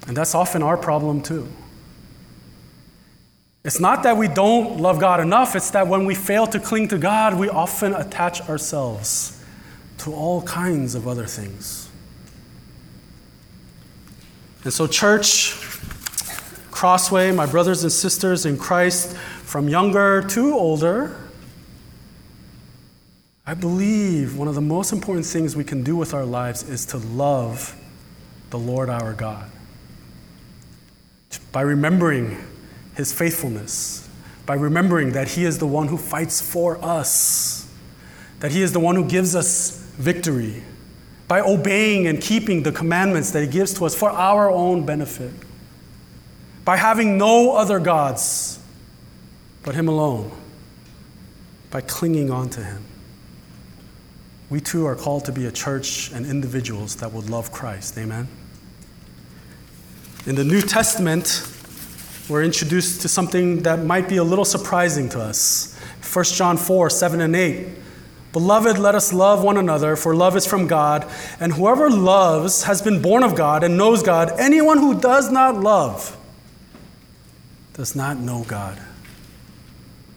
And 0.07 0.15
that's 0.15 0.35
often 0.35 0.61
our 0.61 0.75
problem 0.75 1.21
too. 1.21 1.47
It's 3.63 3.79
not 3.79 4.03
that 4.03 4.17
we 4.17 4.27
don't 4.27 4.79
love 4.79 4.99
God 4.99 5.19
enough, 5.19 5.55
it's 5.55 5.71
that 5.71 5.87
when 5.87 6.05
we 6.05 6.15
fail 6.15 6.47
to 6.47 6.59
cling 6.59 6.89
to 6.89 6.97
God, 6.97 7.37
we 7.37 7.49
often 7.49 7.93
attach 7.93 8.41
ourselves 8.49 9.41
to 9.99 10.13
all 10.13 10.41
kinds 10.41 10.95
of 10.95 11.07
other 11.07 11.25
things. 11.25 11.89
And 14.63 14.73
so, 14.73 14.87
church, 14.87 15.76
Crossway, 16.77 17.31
my 17.31 17.47
brothers 17.47 17.81
and 17.81 17.91
sisters 17.91 18.45
in 18.45 18.55
Christ, 18.55 19.17
from 19.17 19.67
younger 19.67 20.21
to 20.21 20.53
older, 20.53 21.19
I 23.47 23.55
believe 23.55 24.37
one 24.37 24.47
of 24.47 24.53
the 24.53 24.61
most 24.61 24.93
important 24.93 25.25
things 25.25 25.55
we 25.55 25.63
can 25.63 25.81
do 25.81 25.95
with 25.95 26.13
our 26.13 26.23
lives 26.23 26.61
is 26.69 26.85
to 26.87 26.97
love 26.99 27.75
the 28.51 28.59
Lord 28.59 28.91
our 28.91 29.13
God. 29.13 29.49
By 31.51 31.61
remembering 31.61 32.37
his 32.93 33.11
faithfulness, 33.11 34.07
by 34.45 34.53
remembering 34.53 35.13
that 35.13 35.29
he 35.29 35.45
is 35.45 35.57
the 35.57 35.65
one 35.65 35.87
who 35.87 35.97
fights 35.97 36.39
for 36.41 36.77
us, 36.85 37.67
that 38.39 38.51
he 38.51 38.61
is 38.61 38.71
the 38.71 38.79
one 38.79 38.95
who 38.95 39.05
gives 39.05 39.35
us 39.35 39.71
victory, 39.97 40.61
by 41.27 41.41
obeying 41.41 42.05
and 42.05 42.21
keeping 42.21 42.61
the 42.61 42.71
commandments 42.71 43.31
that 43.31 43.41
he 43.41 43.47
gives 43.47 43.73
to 43.73 43.85
us 43.85 43.95
for 43.95 44.11
our 44.11 44.51
own 44.51 44.85
benefit 44.85 45.33
by 46.67 46.75
having 46.75 47.17
no 47.17 47.55
other 47.55 47.79
gods 47.79 48.59
but 49.63 49.73
Him 49.73 49.87
alone, 49.87 50.29
by 51.71 51.79
clinging 51.79 52.29
on 52.29 52.49
to 52.49 52.61
Him. 52.61 52.83
We 54.49 54.59
too 54.59 54.85
are 54.85 54.93
called 54.93 55.23
to 55.25 55.31
be 55.31 55.45
a 55.45 55.51
church 55.51 56.11
and 56.11 56.25
individuals 56.25 56.97
that 56.97 57.13
would 57.13 57.29
love 57.29 57.53
Christ. 57.53 57.97
Amen. 57.97 58.27
In 60.25 60.35
the 60.35 60.43
New 60.43 60.59
Testament, 60.59 61.49
we're 62.27 62.43
introduced 62.43 63.01
to 63.03 63.07
something 63.07 63.63
that 63.63 63.85
might 63.85 64.09
be 64.09 64.17
a 64.17 64.23
little 64.25 64.43
surprising 64.43 65.07
to 65.11 65.21
us. 65.21 65.73
1 66.11 66.25
John 66.25 66.57
4 66.57 66.89
7 66.89 67.21
and 67.21 67.33
8. 67.33 67.67
Beloved, 68.33 68.77
let 68.77 68.93
us 68.93 69.13
love 69.13 69.41
one 69.41 69.55
another, 69.55 69.95
for 69.95 70.13
love 70.13 70.35
is 70.35 70.45
from 70.45 70.67
God, 70.67 71.09
and 71.39 71.53
whoever 71.53 71.89
loves 71.89 72.63
has 72.63 72.81
been 72.81 73.01
born 73.01 73.23
of 73.23 73.35
God 73.35 73.63
and 73.63 73.77
knows 73.77 74.03
God. 74.03 74.33
Anyone 74.37 74.79
who 74.79 74.99
does 74.99 75.31
not 75.31 75.55
love 75.55 76.17
does 77.77 77.95
not 77.95 78.17
know 78.17 78.43
God 78.47 78.81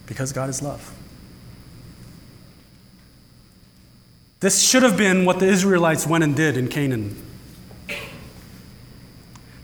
because 0.06 0.32
God 0.32 0.48
is 0.48 0.62
love. 0.62 0.92
This 4.40 4.62
should 4.62 4.82
have 4.82 4.96
been 4.96 5.26
what 5.26 5.38
the 5.38 5.46
Israelites 5.46 6.06
went 6.06 6.24
and 6.24 6.34
did 6.34 6.56
in 6.56 6.68
Canaan. 6.68 7.22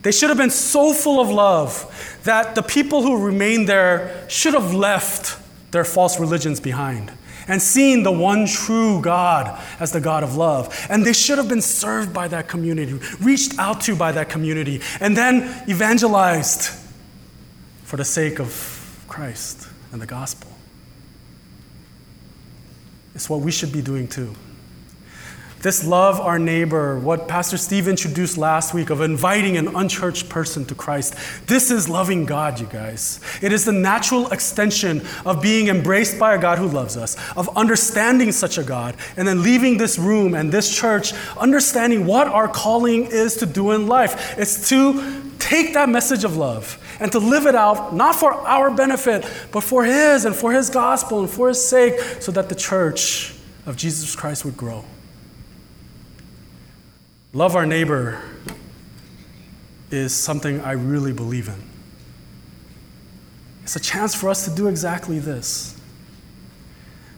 They 0.03 0.11
should 0.11 0.29
have 0.29 0.37
been 0.37 0.51
so 0.51 0.93
full 0.93 1.19
of 1.19 1.29
love 1.29 2.19
that 2.23 2.53
the 2.53 2.61
people 2.61 3.01
who 3.01 3.25
remained 3.25 3.67
there 3.67 4.25
should 4.29 4.53
have 4.53 4.73
left 4.73 5.41
their 5.71 5.83
false 5.83 6.19
religions 6.19 6.59
behind 6.59 7.11
and 7.47 7.59
seen 7.61 8.03
the 8.03 8.11
one 8.11 8.45
true 8.45 9.01
God 9.01 9.59
as 9.79 9.91
the 9.91 9.99
God 9.99 10.23
of 10.23 10.35
love. 10.35 10.85
And 10.89 11.03
they 11.03 11.13
should 11.13 11.39
have 11.39 11.49
been 11.49 11.61
served 11.63 12.13
by 12.13 12.27
that 12.27 12.47
community, 12.47 12.99
reached 13.19 13.57
out 13.57 13.81
to 13.81 13.95
by 13.95 14.11
that 14.11 14.29
community, 14.29 14.81
and 14.99 15.17
then 15.17 15.63
evangelized 15.67 16.69
for 17.87 17.95
the 17.95 18.03
sake 18.03 18.37
of 18.37 19.05
Christ 19.07 19.65
and 19.93 20.01
the 20.01 20.05
gospel. 20.05 20.51
It's 23.15 23.29
what 23.29 23.39
we 23.39 23.49
should 23.49 23.71
be 23.71 23.81
doing 23.81 24.09
too. 24.09 24.35
This 25.61 25.87
love 25.87 26.19
our 26.19 26.37
neighbor, 26.37 26.99
what 26.99 27.29
Pastor 27.29 27.55
Steve 27.55 27.87
introduced 27.87 28.37
last 28.37 28.73
week 28.73 28.89
of 28.89 28.99
inviting 28.99 29.55
an 29.55 29.73
unchurched 29.73 30.27
person 30.27 30.65
to 30.65 30.75
Christ. 30.75 31.15
This 31.47 31.71
is 31.71 31.87
loving 31.87 32.25
God, 32.25 32.59
you 32.59 32.65
guys. 32.65 33.21
It 33.41 33.53
is 33.53 33.63
the 33.63 33.71
natural 33.71 34.27
extension 34.33 35.07
of 35.25 35.41
being 35.41 35.69
embraced 35.69 36.19
by 36.19 36.35
a 36.35 36.37
God 36.37 36.57
who 36.57 36.67
loves 36.67 36.97
us, 36.97 37.15
of 37.37 37.49
understanding 37.55 38.33
such 38.33 38.57
a 38.57 38.63
God, 38.63 38.97
and 39.15 39.25
then 39.25 39.43
leaving 39.43 39.77
this 39.77 39.97
room 39.97 40.33
and 40.33 40.51
this 40.51 40.75
church 40.75 41.13
understanding 41.37 42.05
what 42.05 42.27
our 42.27 42.49
calling 42.49 43.05
is 43.05 43.37
to 43.37 43.45
do 43.45 43.71
in 43.71 43.87
life. 43.87 44.37
It's 44.37 44.67
to 44.67 45.23
take 45.39 45.73
that 45.75 45.87
message 45.87 46.25
of 46.25 46.35
love 46.35 46.83
and 46.99 47.11
to 47.11 47.19
live 47.19 47.45
it 47.45 47.55
out, 47.55 47.93
not 47.93 48.15
for 48.15 48.33
our 48.33 48.71
benefit, 48.71 49.25
but 49.51 49.61
for 49.61 49.85
His 49.85 50.25
and 50.25 50.35
for 50.35 50.51
His 50.51 50.69
gospel 50.69 51.19
and 51.19 51.29
for 51.29 51.49
His 51.49 51.65
sake, 51.65 51.99
so 52.21 52.31
that 52.31 52.49
the 52.49 52.55
church 52.55 53.33
of 53.65 53.75
Jesus 53.75 54.15
Christ 54.15 54.45
would 54.45 54.57
grow. 54.57 54.83
Love 57.33 57.55
our 57.55 57.65
neighbor 57.65 58.21
is 59.91 60.15
something 60.15 60.61
I 60.61 60.71
really 60.71 61.13
believe 61.13 61.47
in. 61.47 61.63
It's 63.63 63.75
a 63.75 63.79
chance 63.79 64.15
for 64.15 64.29
us 64.29 64.45
to 64.45 64.55
do 64.55 64.67
exactly 64.67 65.19
this. 65.19 65.79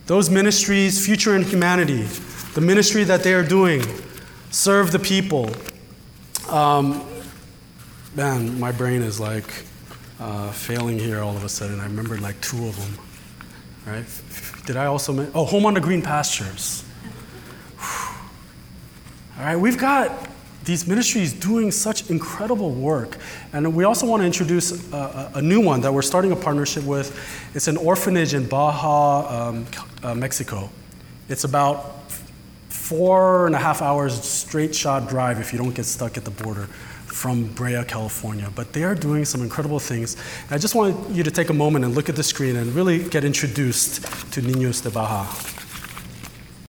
Those 0.08 0.30
ministries, 0.30 1.06
Future 1.06 1.36
in 1.36 1.44
Humanity, 1.44 2.04
the 2.56 2.62
ministry 2.62 3.04
that 3.04 3.22
they 3.22 3.34
are 3.36 3.44
doing, 3.44 3.84
serve 4.50 4.92
the 4.92 4.98
people. 4.98 5.52
Um, 6.50 7.06
man, 8.16 8.60
my 8.60 8.72
brain 8.72 9.04
is 9.04 9.20
like 9.20 9.66
uh, 10.20 10.51
failing 10.51 10.99
here 10.99 11.22
all 11.22 11.36
of 11.36 11.43
a 11.43 11.49
sudden. 11.49 11.80
I 11.80 11.86
remember 11.86 12.17
like 12.17 12.39
two 12.41 12.67
of 12.67 12.76
them. 12.76 13.05
Right? 13.86 14.05
Did 14.65 14.78
I 14.78 14.86
also 14.86 15.13
mention? 15.13 15.32
Oh, 15.36 15.45
Home 15.45 15.65
on 15.65 15.74
the 15.74 15.80
Green 15.80 16.01
Pastures. 16.01 16.84
All 17.80 19.45
right, 19.45 19.55
we've 19.55 19.78
got 19.78 20.30
these 20.65 20.86
ministries 20.86 21.34
doing 21.34 21.72
such 21.72 22.09
incredible 22.09 22.72
work. 22.72 23.17
And 23.53 23.74
we 23.74 23.86
also 23.86 24.05
want 24.05 24.22
to 24.22 24.26
introduce 24.26 24.93
a, 24.93 25.32
a, 25.36 25.41
new 25.41 25.61
one 25.61 25.82
that 25.82 25.93
we're 25.93 26.01
starting 26.01 26.32
a 26.34 26.36
partnership 26.36 26.84
with. 26.84 27.17
It's 27.55 27.67
an 27.67 27.78
orphanage 27.78 28.34
in 28.34 28.47
Baja, 28.47 29.49
um, 29.49 29.65
uh, 30.03 30.13
Mexico. 30.13 30.70
It's 31.30 31.45
about 31.45 32.11
four 32.67 33.47
and 33.47 33.55
a 33.55 33.59
half 33.59 33.82
hours 33.82 34.22
straight 34.22 34.76
shot 34.76 35.07
drive 35.07 35.39
if 35.39 35.53
you 35.53 35.57
don't 35.57 35.74
get 35.74 35.86
stuck 35.86 36.17
at 36.17 36.26
the 36.26 36.32
border 36.32 36.67
from 37.20 37.43
Brea, 37.53 37.84
California. 37.84 38.49
But 38.55 38.72
they 38.72 38.84
are 38.84 38.95
doing 38.95 39.26
some 39.26 39.41
incredible 39.41 39.80
things. 39.80 40.15
And 40.43 40.53
I 40.53 40.57
just 40.57 40.74
want 40.74 41.09
you 41.09 41.22
to 41.24 41.32
take 41.32 41.49
a 41.49 41.53
moment 41.53 41.84
and 41.84 41.93
look 41.93 42.07
at 42.07 42.15
the 42.15 42.24
screen 42.24 42.55
and 42.55 42.74
really 42.74 42.99
get 43.09 43.26
introduced 43.26 44.03
to 44.32 44.41
Niños 44.41 44.82
de 44.82 44.89
Baja. 44.89 45.59